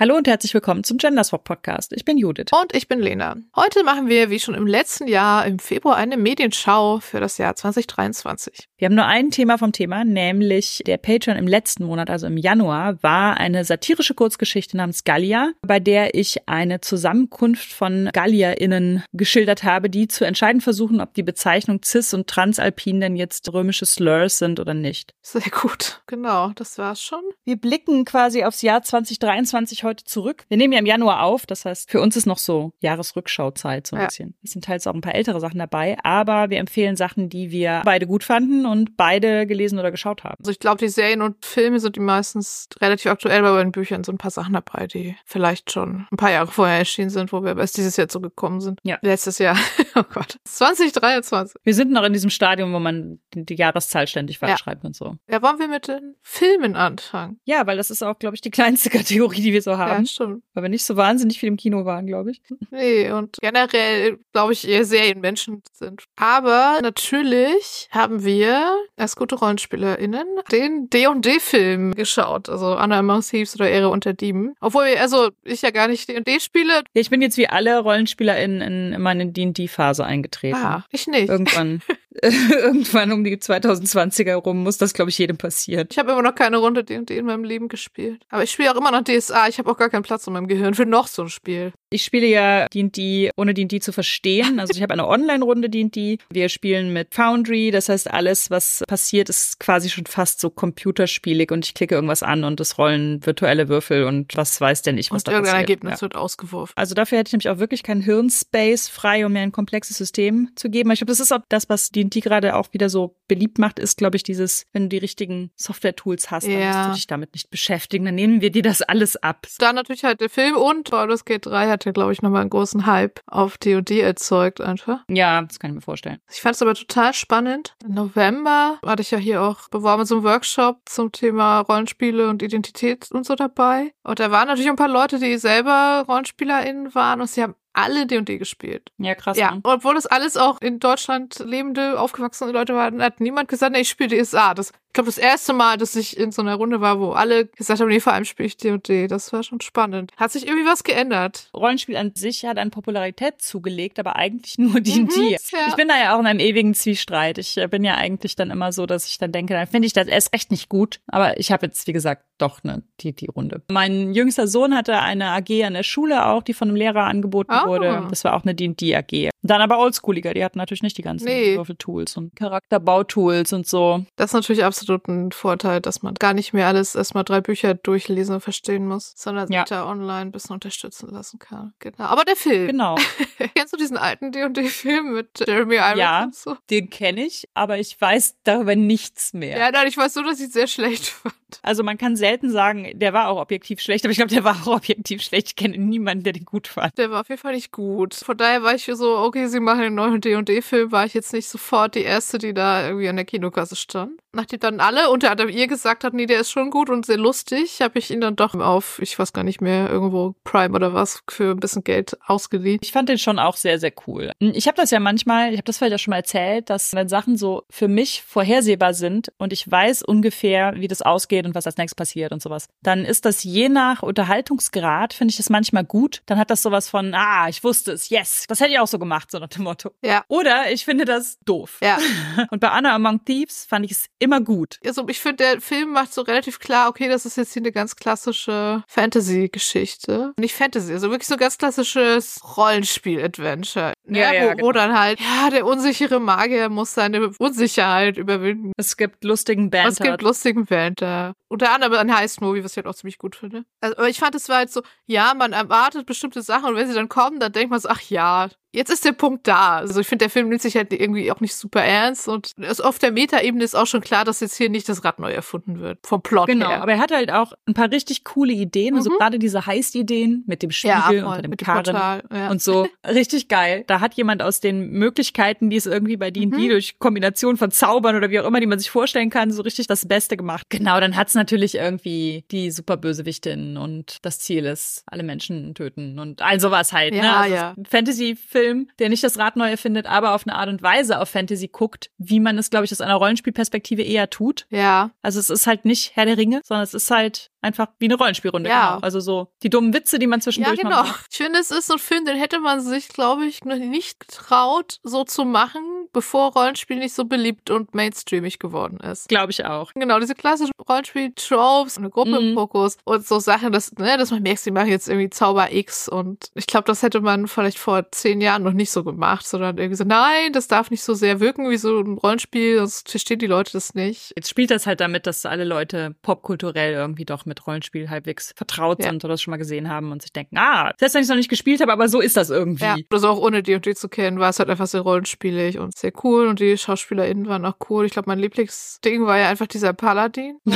[0.00, 1.92] Hallo und herzlich willkommen zum Genderswap Podcast.
[1.92, 2.46] Ich bin Judith.
[2.58, 3.36] Und ich bin Lena.
[3.54, 7.54] Heute machen wir, wie schon im letzten Jahr, im Februar eine Medienschau für das Jahr
[7.54, 8.66] 2023.
[8.78, 12.38] Wir haben nur ein Thema vom Thema, nämlich der Patreon im letzten Monat, also im
[12.38, 19.64] Januar, war eine satirische Kurzgeschichte namens Gallia, bei der ich eine Zusammenkunft von GallierInnen geschildert
[19.64, 24.38] habe, die zu entscheiden versuchen, ob die Bezeichnung cis und transalpin denn jetzt römische Slurs
[24.38, 25.12] sind oder nicht.
[25.20, 26.00] Sehr gut.
[26.06, 27.20] Genau, das war's schon.
[27.44, 30.44] Wir blicken quasi aufs Jahr 2023 heute zurück.
[30.48, 33.96] Wir nehmen ja im Januar auf, das heißt, für uns ist noch so Jahresrückschauzeit so
[33.96, 34.06] ein ja.
[34.06, 34.34] bisschen.
[34.42, 37.82] Es sind teils auch ein paar ältere Sachen dabei, aber wir empfehlen Sachen, die wir
[37.84, 40.36] beide gut fanden und beide gelesen oder geschaut haben.
[40.38, 43.72] Also ich glaube, die Serien und Filme sind die meistens relativ aktuell, weil bei den
[43.72, 47.32] Büchern sind ein paar Sachen dabei, die vielleicht schon ein paar Jahre vorher erschienen sind,
[47.32, 48.78] wo wir erst dieses Jahr so gekommen sind.
[48.82, 48.98] Ja.
[49.02, 49.56] Letztes Jahr.
[49.94, 50.38] oh Gott.
[50.44, 51.60] 2023.
[51.64, 54.58] Wir sind noch in diesem Stadium, wo man die Jahreszahl ständig falsch ja.
[54.58, 55.16] schreibt und so.
[55.28, 57.40] Ja, wollen wir mit den Filmen anfangen?
[57.44, 59.79] Ja, weil das ist auch, glaube ich, die kleinste Kategorie, die wir so haben.
[59.88, 60.42] Ja, stimmt.
[60.54, 62.42] Weil wir nicht so wahnsinnig viel im Kino waren, glaube ich.
[62.70, 66.04] Nee, und generell, glaube ich, eher Serienmenschen sind.
[66.16, 72.48] Aber natürlich haben wir als gute RollenspielerInnen den D&D-Film geschaut.
[72.48, 74.54] Also Anna Among Thieves oder Ehre unter Dieben.
[74.60, 76.74] Obwohl, also ich ja gar nicht D&D spiele.
[76.74, 80.56] Ja, ich bin jetzt wie alle RollenspielerInnen in meine D&D-Phase eingetreten.
[80.56, 81.28] Ah, ich nicht.
[81.28, 81.82] Irgendwann.
[82.22, 85.86] irgendwann um die 2020er rum muss das, glaube ich, jedem passieren.
[85.90, 88.24] Ich habe immer noch keine Runde D&D in meinem Leben gespielt.
[88.30, 89.46] Aber ich spiele auch immer noch DSA.
[89.48, 91.72] Ich habe auch gar keinen Platz in meinem Gehirn für noch so ein Spiel.
[91.90, 94.60] Ich spiele ja D&D, ohne D&D zu verstehen.
[94.60, 96.18] Also ich habe eine Online-Runde D&D.
[96.30, 97.70] Wir spielen mit Foundry.
[97.70, 102.22] Das heißt, alles, was passiert, ist quasi schon fast so computerspielig und ich klicke irgendwas
[102.22, 105.52] an und es rollen virtuelle Würfel und was weiß denn ich, was und da irgendein
[105.52, 105.70] passiert.
[105.70, 106.02] Ergebnis ja.
[106.02, 106.72] wird ausgeworfen.
[106.76, 110.50] Also dafür hätte ich nämlich auch wirklich keinen Hirnspace frei, um mir ein komplexes System
[110.54, 110.90] zu geben.
[110.92, 113.98] Ich glaube, das ist auch das, was D&D gerade auch wieder so beliebt macht, ist,
[113.98, 117.50] glaube ich, dieses, wenn du die richtigen Software-Tools hast, dann musst du dich damit nicht
[117.50, 118.04] beschäftigen.
[118.04, 119.46] Dann nehmen wir dir das alles ab.
[119.58, 122.50] Dann natürlich halt der Film und Baldur's Gate 3 hat ja, glaube ich, nochmal einen
[122.50, 125.00] großen Hype auf D&D erzeugt einfach.
[125.08, 126.18] Ja, das kann ich mir vorstellen.
[126.30, 127.74] Ich fand es aber total spannend.
[127.84, 132.42] Im November hatte ich ja hier auch beworben so einen Workshop zum Thema Rollenspiele und
[132.42, 133.92] Identität und so dabei.
[134.02, 138.06] Und da waren natürlich ein paar Leute, die selber RollenspielerInnen waren und sie haben alle
[138.06, 138.90] D&D gespielt.
[138.98, 139.36] Ja, krass.
[139.36, 139.60] Ja, ne?
[139.62, 143.88] obwohl das alles auch in Deutschland lebende, aufgewachsene Leute waren, hat niemand gesagt, nee, ich
[143.88, 144.54] spiele DSA.
[144.54, 147.46] Das ich glaube, das erste Mal, dass ich in so einer Runde war, wo alle
[147.46, 149.06] gesagt haben, nee, vor allem spiele ich D&D.
[149.06, 150.10] Das war schon spannend.
[150.16, 151.48] Hat sich irgendwie was geändert.
[151.54, 154.98] Rollenspiel an sich hat an Popularität zugelegt, aber eigentlich nur D&D.
[154.98, 155.38] Mhm, ja.
[155.68, 157.38] Ich bin da ja auch in einem ewigen Zwiestreit.
[157.38, 159.92] Ich äh, bin ja eigentlich dann immer so, dass ich dann denke, dann finde ich
[159.92, 160.98] das erst recht nicht gut.
[161.06, 163.62] Aber ich habe jetzt, wie gesagt, doch eine D&D-Runde.
[163.70, 167.52] Mein jüngster Sohn hatte eine AG an der Schule auch, die von einem Lehrer angeboten
[167.64, 167.68] oh.
[167.68, 168.08] wurde.
[168.10, 169.29] Das war auch eine D&D-AG.
[169.42, 170.34] Dann aber oldschooliger.
[170.34, 171.56] Die hatten natürlich nicht die ganzen nee.
[171.56, 174.04] Würfeltools und Charakterbautools und so.
[174.16, 177.74] Das ist natürlich absolut ein Vorteil, dass man gar nicht mehr alles erstmal drei Bücher
[177.74, 179.60] durchlesen und verstehen muss, sondern ja.
[179.60, 181.72] sich da online ein bisschen unterstützen lassen kann.
[181.78, 182.04] Genau.
[182.04, 182.66] Aber der Film.
[182.66, 182.96] Genau.
[183.54, 186.56] Kennst du diesen alten D&D-Film mit Jeremy Irons ja, und so?
[186.68, 189.58] den kenne ich, aber ich weiß darüber nichts mehr.
[189.58, 191.34] Ja, nein, ich weiß so, dass ich sehr schlecht fand.
[191.62, 194.56] Also man kann selten sagen, der war auch objektiv schlecht, aber ich glaube, der war
[194.62, 195.48] auch objektiv schlecht.
[195.48, 196.96] Ich kenne niemanden, der den gut fand.
[196.98, 198.14] Der war auf jeden Fall nicht gut.
[198.14, 201.48] Von daher war ich so, okay, sie machen einen neuen D&D-Film, war ich jetzt nicht
[201.48, 204.12] sofort die Erste, die da irgendwie an der Kinokasse stand.
[204.32, 207.16] Nachdem dann alle, unter anderem ihr gesagt hat, nee, der ist schon gut und sehr
[207.16, 210.94] lustig, habe ich ihn dann doch auf, ich weiß gar nicht mehr, irgendwo Prime oder
[210.94, 212.78] was, für ein bisschen Geld ausgeliehen.
[212.82, 214.32] Ich fand den schon auch sehr, sehr cool.
[214.38, 217.08] Ich habe das ja manchmal, ich habe das vielleicht auch schon mal erzählt, dass wenn
[217.08, 221.66] Sachen so für mich vorhersehbar sind und ich weiß ungefähr, wie das ausgeht und was
[221.66, 225.84] als nächstes passiert und sowas, dann ist das je nach Unterhaltungsgrad, finde ich das manchmal
[225.84, 226.22] gut.
[226.26, 228.98] Dann hat das sowas von, ah, ich wusste es, yes, das hätte ich auch so
[228.98, 229.90] gemacht, so nach dem Motto.
[230.02, 230.24] Ja.
[230.28, 231.78] Oder ich finde das doof.
[231.82, 231.98] Ja.
[232.50, 234.78] Und bei Anna Among Thieves fand ich es immer gut.
[234.84, 237.72] Also ich finde, der Film macht so relativ klar, okay, das ist jetzt hier eine
[237.72, 240.34] ganz klassische Fantasy-Geschichte.
[240.38, 243.94] Nicht Fantasy, also wirklich so ganz klassisches Rollenspiel-Adventure.
[244.04, 244.18] Ne?
[244.20, 244.66] Ja, ja, wo, genau.
[244.66, 248.72] wo dann halt, ja, der unsichere Magier muss seine Unsicherheit überwinden.
[248.76, 249.88] Es gibt lustigen Banter.
[249.88, 251.34] Es gibt lustigen Banter.
[251.48, 253.64] Unter anderem ein Heist-Movie, was ich halt auch ziemlich gut finde.
[253.80, 256.86] Also, aber ich fand, es war halt so, ja, man erwartet bestimmte Sachen und wenn
[256.86, 259.76] sie dann kommen, dann denkt man so, ach ja, jetzt ist der Punkt da.
[259.78, 262.52] Also ich finde, der Film nimmt sich halt irgendwie auch nicht super ernst und
[262.82, 265.80] auf der Metaebene ist auch schon klar, dass jetzt hier nicht das Rad neu erfunden
[265.80, 265.98] wird.
[266.06, 266.82] Vom Plot genau, her.
[266.82, 268.94] aber er hat halt auch ein paar richtig coole Ideen.
[268.96, 269.14] Also Mhm.
[269.18, 272.50] gerade diese Heist-Ideen mit dem Spiegel ja, voll, unter dem Karren Portal, ja.
[272.50, 272.86] und so.
[273.06, 273.84] Richtig geil.
[273.86, 276.68] Da hat jemand aus den Möglichkeiten, die es irgendwie bei D&D Mhm.
[276.70, 279.86] durch Kombination von Zaubern oder wie auch immer, die man sich vorstellen kann, so richtig
[279.86, 280.66] das Beste gemacht.
[280.68, 286.42] Genau, dann hat's natürlich irgendwie die Superbösewichtin und das Ziel ist, alle Menschen töten und
[286.42, 287.12] all sowas halt.
[287.14, 287.18] ne?
[287.24, 287.74] Ja, Also ja.
[287.88, 291.28] Fantasy-Film Film, der nicht das Rad neu erfindet, aber auf eine Art und Weise auf
[291.30, 294.66] Fantasy guckt, wie man es, glaube ich, aus einer Rollenspielperspektive eher tut.
[294.70, 295.10] Ja.
[295.22, 298.14] Also es ist halt nicht Herr der Ringe, sondern es ist halt einfach wie eine
[298.14, 298.70] Rollenspielrunde.
[298.70, 298.94] Ja.
[298.94, 299.00] Genau.
[299.04, 301.02] Also so die dummen Witze, die man Ja, zwischendurch genau.
[301.02, 301.26] macht.
[301.30, 304.20] Ich finde, es ist so ein Film, den hätte man sich, glaube ich, noch nicht
[304.20, 309.28] getraut, so zu machen, bevor Rollenspiel nicht so beliebt und mainstreamig geworden ist.
[309.28, 309.92] Glaube ich auch.
[309.94, 312.54] Genau, diese klassischen Rollenspiel-Tropes, eine Gruppe im Mhm.
[312.54, 316.08] Fokus und so Sachen, dass, ne, dass man merkt, sie machen jetzt irgendwie Zauber X
[316.08, 319.78] und ich glaube, das hätte man vielleicht vor zehn Jahren noch nicht so gemacht, sondern
[319.78, 323.38] irgendwie so, nein, das darf nicht so sehr wirken wie so ein Rollenspiel, sonst verstehen
[323.38, 324.32] die Leute das nicht.
[324.36, 329.02] Jetzt spielt das halt damit, dass alle Leute popkulturell irgendwie doch mit Rollenspiel halbwegs vertraut
[329.02, 329.10] Ja.
[329.10, 331.28] sind oder das schon mal gesehen haben und sich denken, ah, selbst wenn ich es
[331.30, 332.84] noch nicht gespielt habe, aber so ist das irgendwie.
[332.84, 336.12] Ja, also auch ohne D&D zu kennen, war es halt einfach sehr rollenspielig und sehr
[336.24, 338.04] cool und die SchauspielerInnen waren auch cool.
[338.06, 340.58] Ich glaube, mein Lieblingsding war ja einfach dieser Paladin.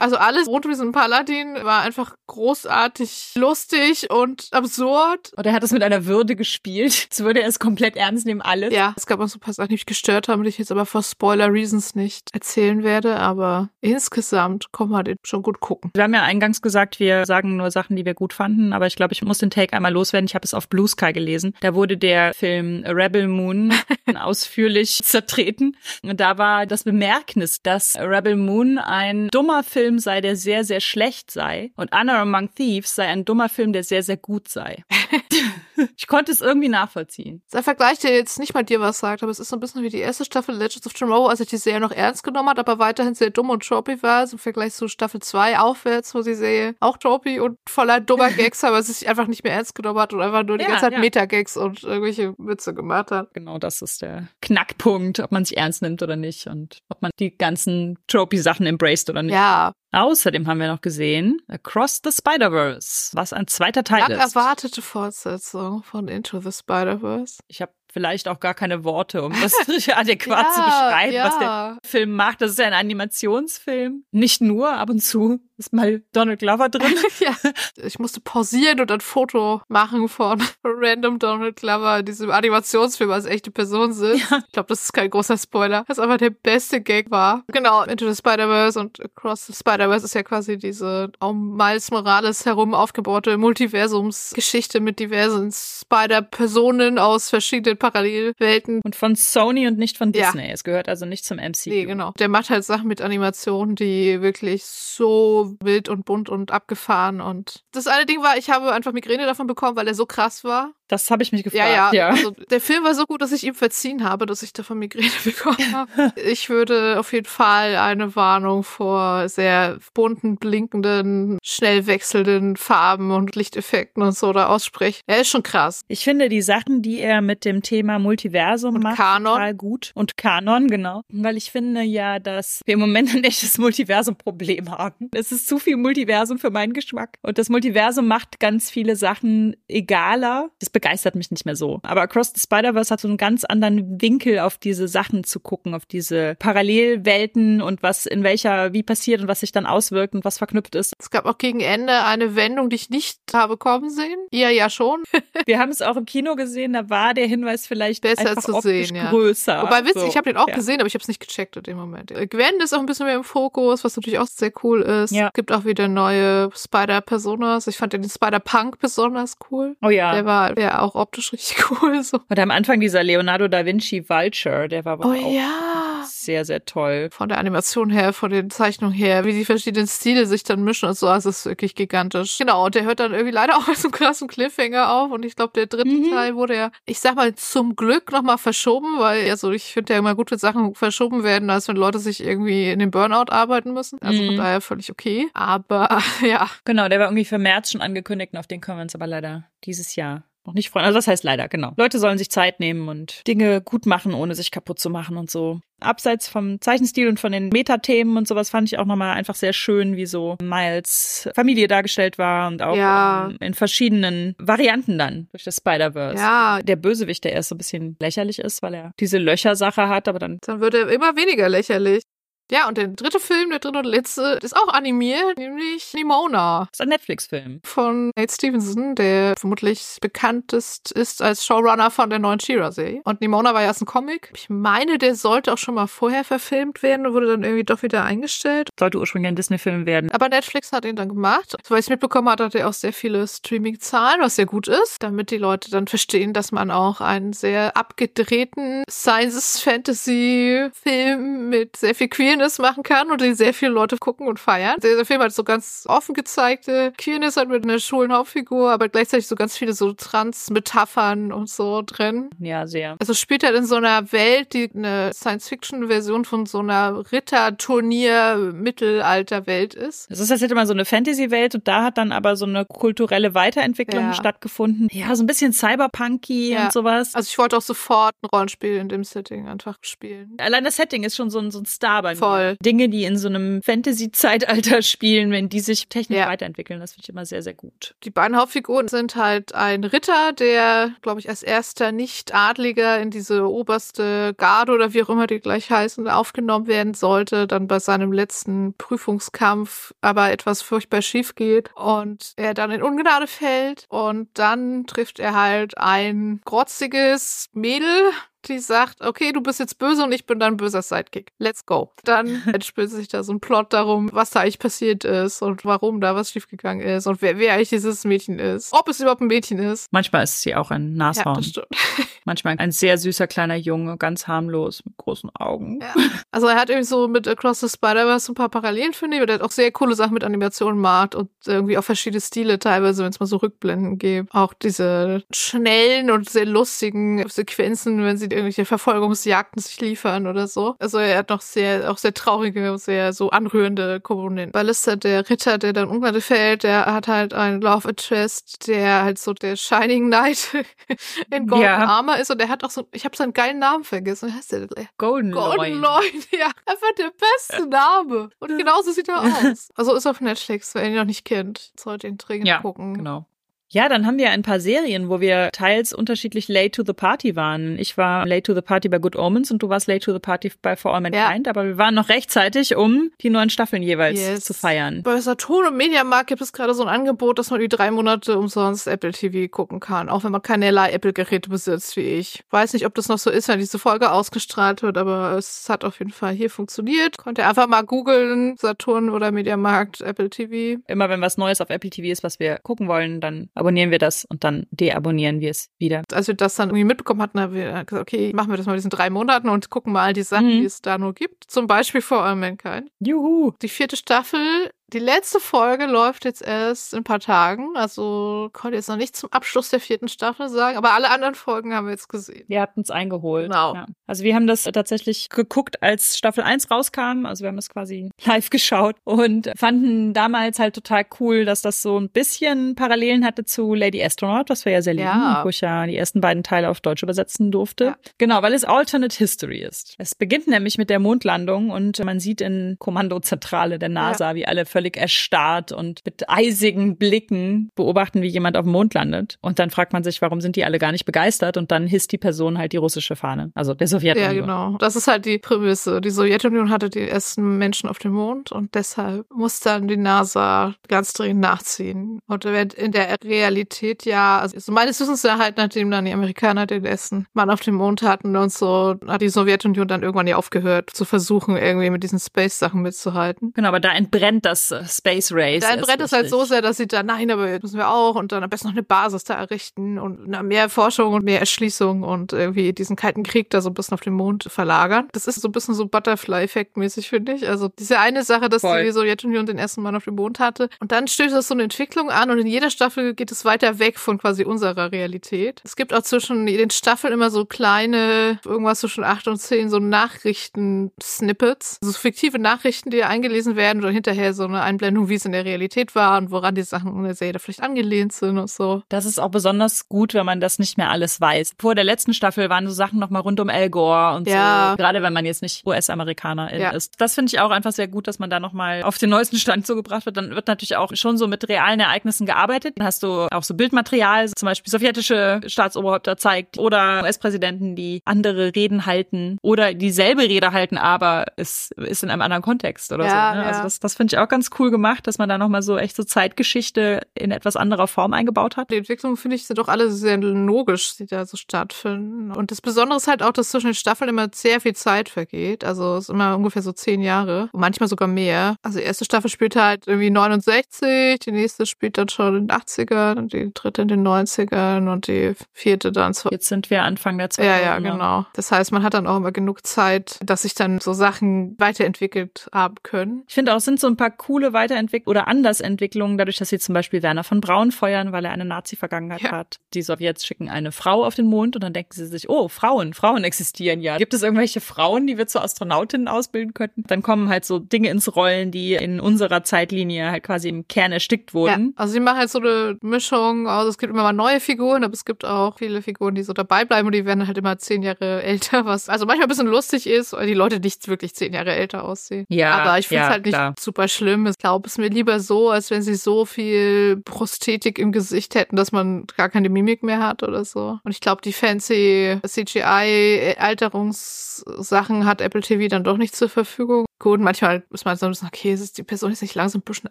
[0.00, 5.32] Also alles rund um diesen Paladin war einfach großartig lustig und absurd.
[5.36, 8.40] Und er hat es mit einer Würde gespielt, als würde er es komplett ernst nehmen,
[8.40, 8.72] alles.
[8.72, 10.72] Ja, es gab auch so ein paar Sachen, die mich gestört haben, die ich jetzt
[10.72, 15.90] aber vor Spoiler-Reasons nicht erzählen werde, aber insgesamt kann man den schon gut gucken.
[15.94, 18.96] Wir haben ja eingangs gesagt, wir sagen nur Sachen, die wir gut fanden, aber ich
[18.96, 20.26] glaube, ich muss den Take einmal loswerden.
[20.26, 21.54] Ich habe es auf Blue Sky gelesen.
[21.60, 23.72] Da wurde der Film Rebel Moon
[24.14, 25.76] ausführlich zertreten.
[26.02, 30.80] Und da war das Bemerknis, dass Rebel Moon ein dummer Film sei, der sehr, sehr
[30.80, 31.72] schlecht sei.
[31.76, 34.84] Und Honor Among Thieves sei ein dummer Film, der sehr, sehr gut sei.
[35.96, 37.42] ich konnte es irgendwie nachvollziehen.
[37.50, 39.56] Das ist ein Vergleich, der jetzt nicht mal dir was sagt, aber es ist so
[39.56, 42.22] ein bisschen wie die erste Staffel Legends of Tomorrow, als sich die Serie noch ernst
[42.24, 45.58] genommen hat, aber weiterhin sehr dumm und tropey war, also im Vergleich zu Staffel 2
[45.58, 49.44] aufwärts, wo die Serie auch tropey und voller dummer Gags, aber es sich einfach nicht
[49.44, 50.98] mehr ernst genommen hat und einfach nur die Ja, ganze Zeit ja.
[50.98, 53.32] Meta-Gags und irgendwelche Witze gemacht hat.
[53.34, 57.10] Genau das ist der Knackpunkt, ob man sich ernst nimmt oder nicht und ob man
[57.18, 59.34] die ganzen Tropy-Sachen embraced oder nicht.
[59.34, 64.34] Ja, Außerdem haben wir noch gesehen Across the Spider-Verse, was ein zweiter Teil lang ist.
[64.34, 66.50] erwartete Fortsetzung von Into the
[66.82, 67.38] Spider-Verse.
[67.48, 69.54] Ich habe vielleicht auch gar keine Worte, um das
[69.94, 71.24] adäquat zu Ja, beschreiben, ja.
[71.26, 72.40] was der Film macht.
[72.40, 74.04] Das ist ja ein Animationsfilm.
[74.10, 76.94] Nicht nur, ab und zu ist mal Donald Glover drin.
[77.20, 77.34] ja.
[77.76, 83.26] Ich musste pausieren und ein Foto machen von random Donald Glover in diesem Animationsfilm als
[83.26, 84.16] echte Person sind.
[84.16, 85.84] Ich glaube, das ist kein großer Spoiler.
[85.88, 87.44] Das einfach der beste Gag war.
[87.52, 92.44] Genau, Into the Spider-Verse und Across the Spider-Verse ist ja quasi diese um Miles Morales
[92.44, 98.80] herum aufgebaute Multiversumsgeschichte mit diversen Spider-Personen aus verschiedenen Parallelwelten.
[98.84, 100.26] Und von Sony und nicht von Ja.
[100.26, 100.50] Disney.
[100.50, 101.70] Es gehört also nicht zum MCU.
[101.70, 102.12] Nee, genau.
[102.18, 107.64] Der macht halt Sachen mit Animationen, die wirklich so wild und bunt und abgefahren und
[107.72, 110.72] das eine Ding war, ich habe einfach Migräne davon bekommen, weil er so krass war.
[110.92, 111.70] Das habe ich mich gefragt.
[111.70, 111.92] Ja, ja.
[111.92, 112.08] ja.
[112.10, 115.08] Also, der Film war so gut, dass ich ihm verziehen habe, dass ich davon Migräne
[115.24, 116.12] bekommen habe.
[116.22, 123.34] Ich würde auf jeden Fall eine Warnung vor sehr bunten, blinkenden, schnell wechselnden Farben und
[123.34, 125.00] Lichteffekten und so da aussprechen.
[125.06, 125.82] Er ist schon krass.
[125.88, 129.32] Ich finde die Sachen, die er mit dem Thema Multiversum Und macht, Kanon.
[129.34, 129.92] total gut.
[129.94, 131.02] Und Kanon, genau.
[131.08, 135.08] Weil ich finde ja, dass wir im Moment ein echtes Multiversum-Problem haben.
[135.14, 137.16] Es ist zu viel Multiversum für meinen Geschmack.
[137.22, 140.50] Und das Multiversum macht ganz viele Sachen egaler.
[140.60, 141.80] Das begeistert mich nicht mehr so.
[141.84, 145.74] Aber Across the Spider-Verse hat so einen ganz anderen Winkel auf diese Sachen zu gucken,
[145.74, 150.24] auf diese Parallelwelten und was in welcher, wie passiert und was sich dann auswirkt und
[150.24, 150.92] was verknüpft ist.
[150.98, 154.18] Es gab auch gegen Ende eine Wendung, die ich nicht habe kommen sehen.
[154.30, 155.04] Ihr ja schon.
[155.46, 158.54] Wir haben es auch im Kino gesehen, da war der Hinweis vielleicht Besser einfach zu
[158.56, 159.10] optisch sehen, ja.
[159.10, 159.62] größer.
[159.62, 160.54] Wobei witzig, So, ich habe den auch ja.
[160.54, 162.10] gesehen, aber ich habe es nicht gecheckt in dem Moment.
[162.10, 165.12] Äh, Gwen ist auch ein bisschen mehr im Fokus, was natürlich auch sehr cool ist.
[165.12, 165.30] Ja.
[165.32, 167.68] Gibt auch wieder neue Spider-Personas.
[167.68, 169.76] Ich fand den Spider-Punk besonders cool.
[169.80, 170.12] Oh ja.
[170.12, 172.02] Der war ja auch optisch richtig cool.
[172.02, 172.20] So.
[172.28, 176.04] Und am Anfang dieser Leonardo da Vinci Vulture, der war aber Oh auch ja.
[176.06, 177.08] sehr, sehr toll.
[177.12, 180.88] Von der Animation her, von den Zeichnungen her, wie die verschiedenen Stile sich dann mischen
[180.88, 182.38] und so, also es ist wirklich gigantisch.
[182.38, 185.24] Genau, und der hört dann irgendwie leider auch mit so einem krassen Cliffhanger auf und
[185.24, 186.10] ich glaube, der dritte Mhm.
[186.10, 189.98] Teil wurde ja, ich sag mal, zum Glück nochmal verschoben, weil, also ich finde ja
[189.98, 193.72] immer gut, wenn Sachen verschoben werden, als wenn Leute sich irgendwie in den Burnout arbeiten
[193.72, 193.98] müssen.
[194.00, 194.38] Also von Mhm.
[194.38, 195.28] daher völlig okay.
[195.34, 198.82] Aber ja, Genau, der war irgendwie für März schon angekündigt und auf den können wir
[198.82, 200.84] uns aber leider dieses Jahr noch nicht freuen.
[200.86, 201.72] Also das heißt leider, genau.
[201.76, 205.30] Leute sollen sich Zeit nehmen und Dinge gut machen, ohne sich kaputt zu machen und
[205.30, 205.60] so.
[205.80, 209.52] Abseits vom Zeichenstil und von den Metathemen und sowas fand ich auch nochmal einfach sehr
[209.52, 213.28] schön, wie so Miles Familie dargestellt war und auch Ja.
[213.30, 216.16] ähm, in verschiedenen Varianten dann durch das Spider-Verse.
[216.22, 220.06] ja, Der Bösewicht, der erst so ein bisschen lächerlich ist, weil er diese Löchersache hat,
[220.08, 222.02] aber dann dann wird er immer weniger lächerlich.
[222.50, 226.66] Ja, und der dritte Film, der dritte und letzte, ist auch animiert, nämlich Nimona.
[226.70, 227.60] Das ist ein Netflix-Film.
[227.64, 233.00] Von Nate Stevenson, der vermutlich bekanntest ist als Showrunner von der neuen She-Ra-Serie.
[233.04, 234.30] Und Nimona war ja erst ein Comic.
[234.34, 237.82] Ich meine, der sollte auch schon mal vorher verfilmt werden und wurde dann irgendwie doch
[237.82, 238.68] wieder eingestellt.
[238.78, 240.10] Sollte ursprünglich ein Disney-Film werden.
[240.10, 241.56] Aber Netflix hat ihn dann gemacht.
[241.64, 245.30] Soweit ich mitbekommen habe, hat er auch sehr viele Streaming-Zahlen, was sehr gut ist, damit
[245.30, 252.58] die Leute dann verstehen, dass man auch einen sehr abgedrehten Science-Fantasy-Film mit sehr viel Queerness
[252.58, 254.76] machen kann und den sehr viele Leute gucken und feiern.
[254.82, 259.26] Der Film hat so ganz offen gezeigte Queerness halt mit einer schwulen Hauptfigur, aber gleichzeitig
[259.26, 262.30] so ganz viele so Trans-Metaphern und so drin.
[262.38, 262.96] Ja, sehr.
[263.00, 270.10] Also spielt halt in so einer Welt, die eine Science-Fiction-Version von so einer Ritter-Turnier-Mittelalter-Welt ist.
[270.10, 272.64] Es ist, als hätte man so eine Fantasy-Welt und da hat dann aber so eine
[272.64, 274.14] kulturelle Weiterentwicklung Ja.
[274.14, 274.88] stattgefunden.
[274.90, 276.64] Ja, so ein bisschen cyberpunky Ja.
[276.64, 277.14] und sowas.
[277.14, 280.34] Also ich wollte auch sofort ein Rollenspiel in dem Setting einfach spielen.
[280.38, 282.56] Allein das Setting ist schon so ein, so ein Star bei Voll.
[282.64, 286.28] Dinge, die in so einem Fantasy-Zeitalter spielen, wenn die sich technisch Ja.
[286.28, 287.94] weiterentwickeln, das finde ich immer sehr, sehr gut.
[288.04, 293.48] Die beiden Hauptfiguren sind halt ein Ritter, der, glaube ich, als erster Nicht-Adliger in diese
[293.50, 298.12] oberste Garde oder wie auch immer die gleich heißen, aufgenommen werden sollte, dann bei seinem
[298.12, 304.86] letzten Prüfungskampf aber etwas furchtbar schief geht und er dann in Ungnade fällt und dann
[304.86, 308.10] trifft er halt ein grotziges Mädel,
[308.48, 311.32] die sagt, okay, du bist jetzt böse und ich bin dein böser Sidekick.
[311.38, 311.90] Let's go.
[312.04, 316.00] Dann entspinnt sich da so ein Plot darum, was da eigentlich passiert ist und warum
[316.00, 318.72] da was schiefgegangen ist und wer, wer eigentlich dieses Mädchen ist.
[318.72, 319.92] Ob es überhaupt ein Mädchen ist.
[319.92, 321.42] Manchmal ist sie auch ein Ja, Nashorn.
[321.42, 321.66] stimmt.
[322.24, 325.80] Manchmal ein sehr süßer kleiner Junge, ganz harmlos, mit großen Augen.
[325.80, 325.94] Ja.
[326.30, 329.22] Also er hat irgendwie so mit Across the Spider-Verse so ein paar Parallelen, finde ich.
[329.22, 332.58] Und er hat auch sehr coole Sachen mit Animationen gemacht und irgendwie auch verschiedene Stile
[332.60, 334.32] teilweise, wenn es mal so Rückblenden gibt.
[334.32, 340.74] Auch diese schnellen und sehr lustigen Sequenzen, wenn sie irgendwelche Verfolgungsjagden sich liefern oder so.
[340.78, 344.52] Also er hat noch sehr, auch sehr traurige, sehr so anrührende Komponenten.
[344.52, 349.18] Ballista, der Ritter, der dann Ungnade fällt, der hat halt einen Love Interest, der halt
[349.18, 350.48] so der Shining Knight
[351.30, 351.78] in Golden Ja.
[351.86, 354.28] Armor ist und der hat auch so, ich habe seinen geilen Namen vergessen.
[354.28, 354.68] Wie heißt der?
[354.98, 355.80] Golden, Golden Loin.
[355.80, 356.46] Lloyd, ja.
[356.66, 358.30] Einfach der beste Name.
[358.38, 359.70] Und genauso sieht er aus.
[359.74, 362.94] Also ist auf Netflix, wer ihn noch nicht kennt, sollte ihn dringend Ja, gucken.
[362.94, 363.26] genau.
[363.74, 367.36] Ja, dann haben wir ein paar Serien, wo wir teils unterschiedlich late to the party
[367.36, 367.78] waren.
[367.78, 370.18] Ich war late to the party bei Good Omens und du warst late to the
[370.18, 374.20] party bei For All Mankind, aber wir waren noch rechtzeitig, um die neuen Staffeln jeweils
[374.20, 374.44] Yes.
[374.44, 375.02] zu feiern.
[375.02, 378.38] Bei Saturn und Mediamarkt gibt es gerade so ein Angebot, dass man die drei Monate
[378.38, 382.44] umsonst Apple TV gucken kann, auch wenn man keinerlei Apple-Geräte besitzt wie ich.
[382.50, 385.82] Weiß nicht, ob das noch so ist, wenn diese Folge ausgestrahlt wird, aber es hat
[385.84, 387.16] auf jeden Fall hier funktioniert.
[387.16, 390.82] Könnt ihr einfach mal googeln, Saturn oder Mediamarkt, Apple TV.
[390.88, 393.98] Immer wenn was Neues auf Apple TV ist, was wir gucken wollen, dann abonnieren wir
[393.98, 396.02] das und dann deabonnieren wir es wieder.
[396.12, 398.72] als wir das dann irgendwie mitbekommen hatten, haben wir gesagt, okay, machen wir das mal
[398.72, 400.60] in diesen drei Monaten und gucken mal all die Sachen, Mhm.
[400.60, 401.44] die es da nur gibt.
[401.46, 402.90] Zum Beispiel For All Mankind.
[402.98, 403.52] Juhu!
[403.62, 407.76] Die vierte Staffel, die letzte Folge läuft jetzt erst in ein paar Tagen.
[407.76, 411.74] Also konnte jetzt noch nicht zum Abschluss der vierten Staffel sagen, aber alle anderen Folgen
[411.74, 412.44] haben wir jetzt gesehen.
[412.48, 413.46] Ihr habt uns eingeholt.
[413.46, 413.74] Genau.
[413.74, 413.86] Ja.
[414.06, 417.24] Also wir haben das tatsächlich geguckt, als Staffel 1 rauskam.
[417.24, 421.80] Also wir haben das quasi live geschaut und fanden damals halt total cool, dass das
[421.80, 425.40] so ein bisschen Parallelen hatte zu Lady Astronaut, was wir ja sehr lieben, Ja.
[425.44, 427.84] wo ich ja die ersten beiden Teile auf Deutsch übersetzen durfte.
[427.84, 427.96] Ja.
[428.18, 429.94] Genau, weil es Alternate History ist.
[429.98, 434.66] Es beginnt nämlich mit der Mondlandung und man sieht in Kommandozentrale der NASA, wie alle
[434.66, 439.38] völlig erstarrt und mit eisigen Blicken beobachten, wie jemand auf dem Mond landet.
[439.40, 441.56] Und dann fragt man sich, warum sind die alle gar nicht begeistert?
[441.56, 444.34] Und dann hisst die Person halt die russische Fahne, also der Sowjetunion.
[444.34, 444.78] Ja, genau.
[444.78, 446.00] Das ist halt die Prämisse.
[446.00, 450.74] Die Sowjetunion hatte die ersten Menschen auf dem Mond und deshalb muss dann die NASA
[450.88, 452.20] ganz dringend nachziehen.
[452.26, 456.66] Und in der Realität ja, also so meines Wissens ja halt, nachdem dann die Amerikaner
[456.66, 460.36] den ersten Mann auf dem Mond hatten und so, hat die Sowjetunion dann irgendwann ja
[460.36, 463.52] aufgehört zu versuchen, irgendwie mit diesen Space-Sachen mitzuhalten.
[463.54, 465.60] Genau, aber da entbrennt das Space Race.
[465.60, 467.88] Da erst entbrennt es halt so sehr, dass sie dann, nein, aber jetzt müssen wir
[467.88, 471.24] auch und dann am besten noch eine Basis da errichten und na, mehr Forschung und
[471.24, 475.08] mehr Erschließung und irgendwie diesen kalten Krieg da so ein bisschen auf den Mond verlagern.
[475.12, 477.48] Das ist so ein bisschen so Butterfly-Effekt mäßig, finde ich.
[477.48, 478.84] Also diese eine Sache, dass Voll.
[478.84, 481.64] die Sowjetunion den ersten Mann auf dem Mond hatte und dann stößt das so eine
[481.64, 485.60] Entwicklung an und in jeder Staffel geht es weiter weg von quasi unserer Realität.
[485.64, 489.78] Es gibt auch zwischen den Staffeln immer so kleine, irgendwas zwischen acht und zehn so
[489.78, 495.24] Nachrichten-Snippets, so fiktive Nachrichten, die eingelesen werden oder hinterher so eine eine Einblendung, wie es
[495.24, 498.50] in der Realität war und woran die Sachen in der Serie vielleicht angelehnt sind und
[498.50, 498.82] so.
[498.88, 501.52] Das ist auch besonders gut, wenn man das nicht mehr alles weiß.
[501.58, 504.70] Vor der letzten Staffel waren so Sachen nochmal rund um Al Gore und Ja.
[504.72, 504.76] so.
[504.76, 506.70] Gerade wenn man jetzt nicht US-Amerikanerin Ja.
[506.70, 506.94] ist.
[506.98, 509.66] Das finde ich auch einfach sehr gut, dass man da nochmal auf den neuesten Stand
[509.66, 510.16] so gebracht wird.
[510.16, 512.74] Dann wird natürlich auch schon so mit realen Ereignissen gearbeitet.
[512.78, 518.54] Dann hast du auch so Bildmaterial, zum Beispiel sowjetische Staatsoberhäupter zeigt oder US-Präsidenten, die andere
[518.54, 523.10] Reden halten oder dieselbe Rede halten, aber es ist in einem anderen Kontext oder Ja,
[523.32, 523.36] so.
[523.38, 523.42] Ne?
[523.44, 523.48] ja.
[523.48, 525.96] Also das, das finde ich auch ganz cool gemacht, dass man da nochmal so echt
[525.96, 528.70] so Zeitgeschichte in etwas anderer Form eingebaut hat.
[528.70, 532.32] Die Entwicklungen, finde ich, sind doch alle sehr logisch, die da so stattfinden.
[532.32, 535.64] Und das Besondere ist halt auch, dass zwischen den Staffeln immer sehr viel Zeit vergeht.
[535.64, 537.48] Also es ist immer ungefähr so zehn Jahre.
[537.52, 538.56] Und manchmal sogar mehr.
[538.62, 542.56] Also die erste Staffel spielt halt irgendwie 69, die nächste spielt dann schon in den
[542.56, 546.12] 80ern und die dritte in den 90ern und die vierte dann.
[546.30, 547.44] Jetzt sind wir Anfang der 2000er.
[547.44, 548.26] Ja, ja, genau.
[548.34, 552.48] Das heißt, man hat dann auch immer genug Zeit, dass sich dann so Sachen weiterentwickelt
[552.52, 553.24] haben können.
[553.28, 556.58] Ich finde auch, es sind so ein paar coole Weiterentwicklungen oder Andersentwicklungen, dadurch, dass sie
[556.58, 559.30] zum Beispiel Werner von Braun feuern, weil er eine Nazi-Vergangenheit Ja.
[559.32, 559.58] hat.
[559.74, 562.94] Die Sowjets schicken eine Frau auf den Mond und dann denken sie sich, oh, Frauen,
[562.94, 563.98] Frauen existieren ja.
[563.98, 566.84] Gibt es irgendwelche Frauen, die wir zu Astronautinnen ausbilden könnten?
[566.86, 570.92] Dann kommen halt so Dinge ins Rollen, die in unserer Zeitlinie halt quasi im Kern
[570.92, 571.74] erstickt Ja, wurden.
[571.76, 574.94] also sie machen halt so eine Mischung aus, es gibt immer mal neue Figuren, aber
[574.94, 577.82] es gibt auch viele Figuren, die so dabei bleiben und die werden halt immer zehn
[577.82, 581.34] Jahre älter, was also manchmal ein bisschen lustig ist, weil die Leute nicht wirklich zehn
[581.34, 582.24] Jahre älter aussehen.
[582.30, 583.54] Ja, aber ich finde es ja, halt nicht klar.
[583.58, 584.21] super schlimm.
[584.30, 588.34] Ich glaube, es ist mir lieber so, als wenn sie so viel Prosthetik im Gesicht
[588.34, 590.78] hätten, dass man gar keine Mimik mehr hat oder so.
[590.84, 596.86] Und ich glaube, die fancy CGI-Alterungssachen hat Apple TV dann doch nicht zur Verfügung.
[596.98, 599.64] Gut, manchmal ist man so ein bisschen, okay, ist die Person jetzt nicht langsam ein
[599.64, 599.90] bisschen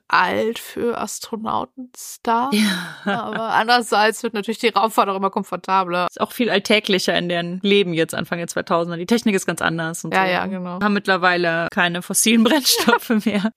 [0.07, 2.51] alt für Astronautenstar?
[2.53, 2.95] Ja.
[3.05, 6.07] Aber andererseits wird natürlich die Raumfahrt auch immer komfortabler.
[6.09, 8.95] Ist auch viel alltäglicher in deren Leben jetzt Anfang der 2000er.
[8.95, 10.31] Die Technik ist ganz anders und Ja, so.
[10.31, 10.79] ja, genau.
[10.81, 13.51] Haben mittlerweile keine fossilen Brennstoffe mehr.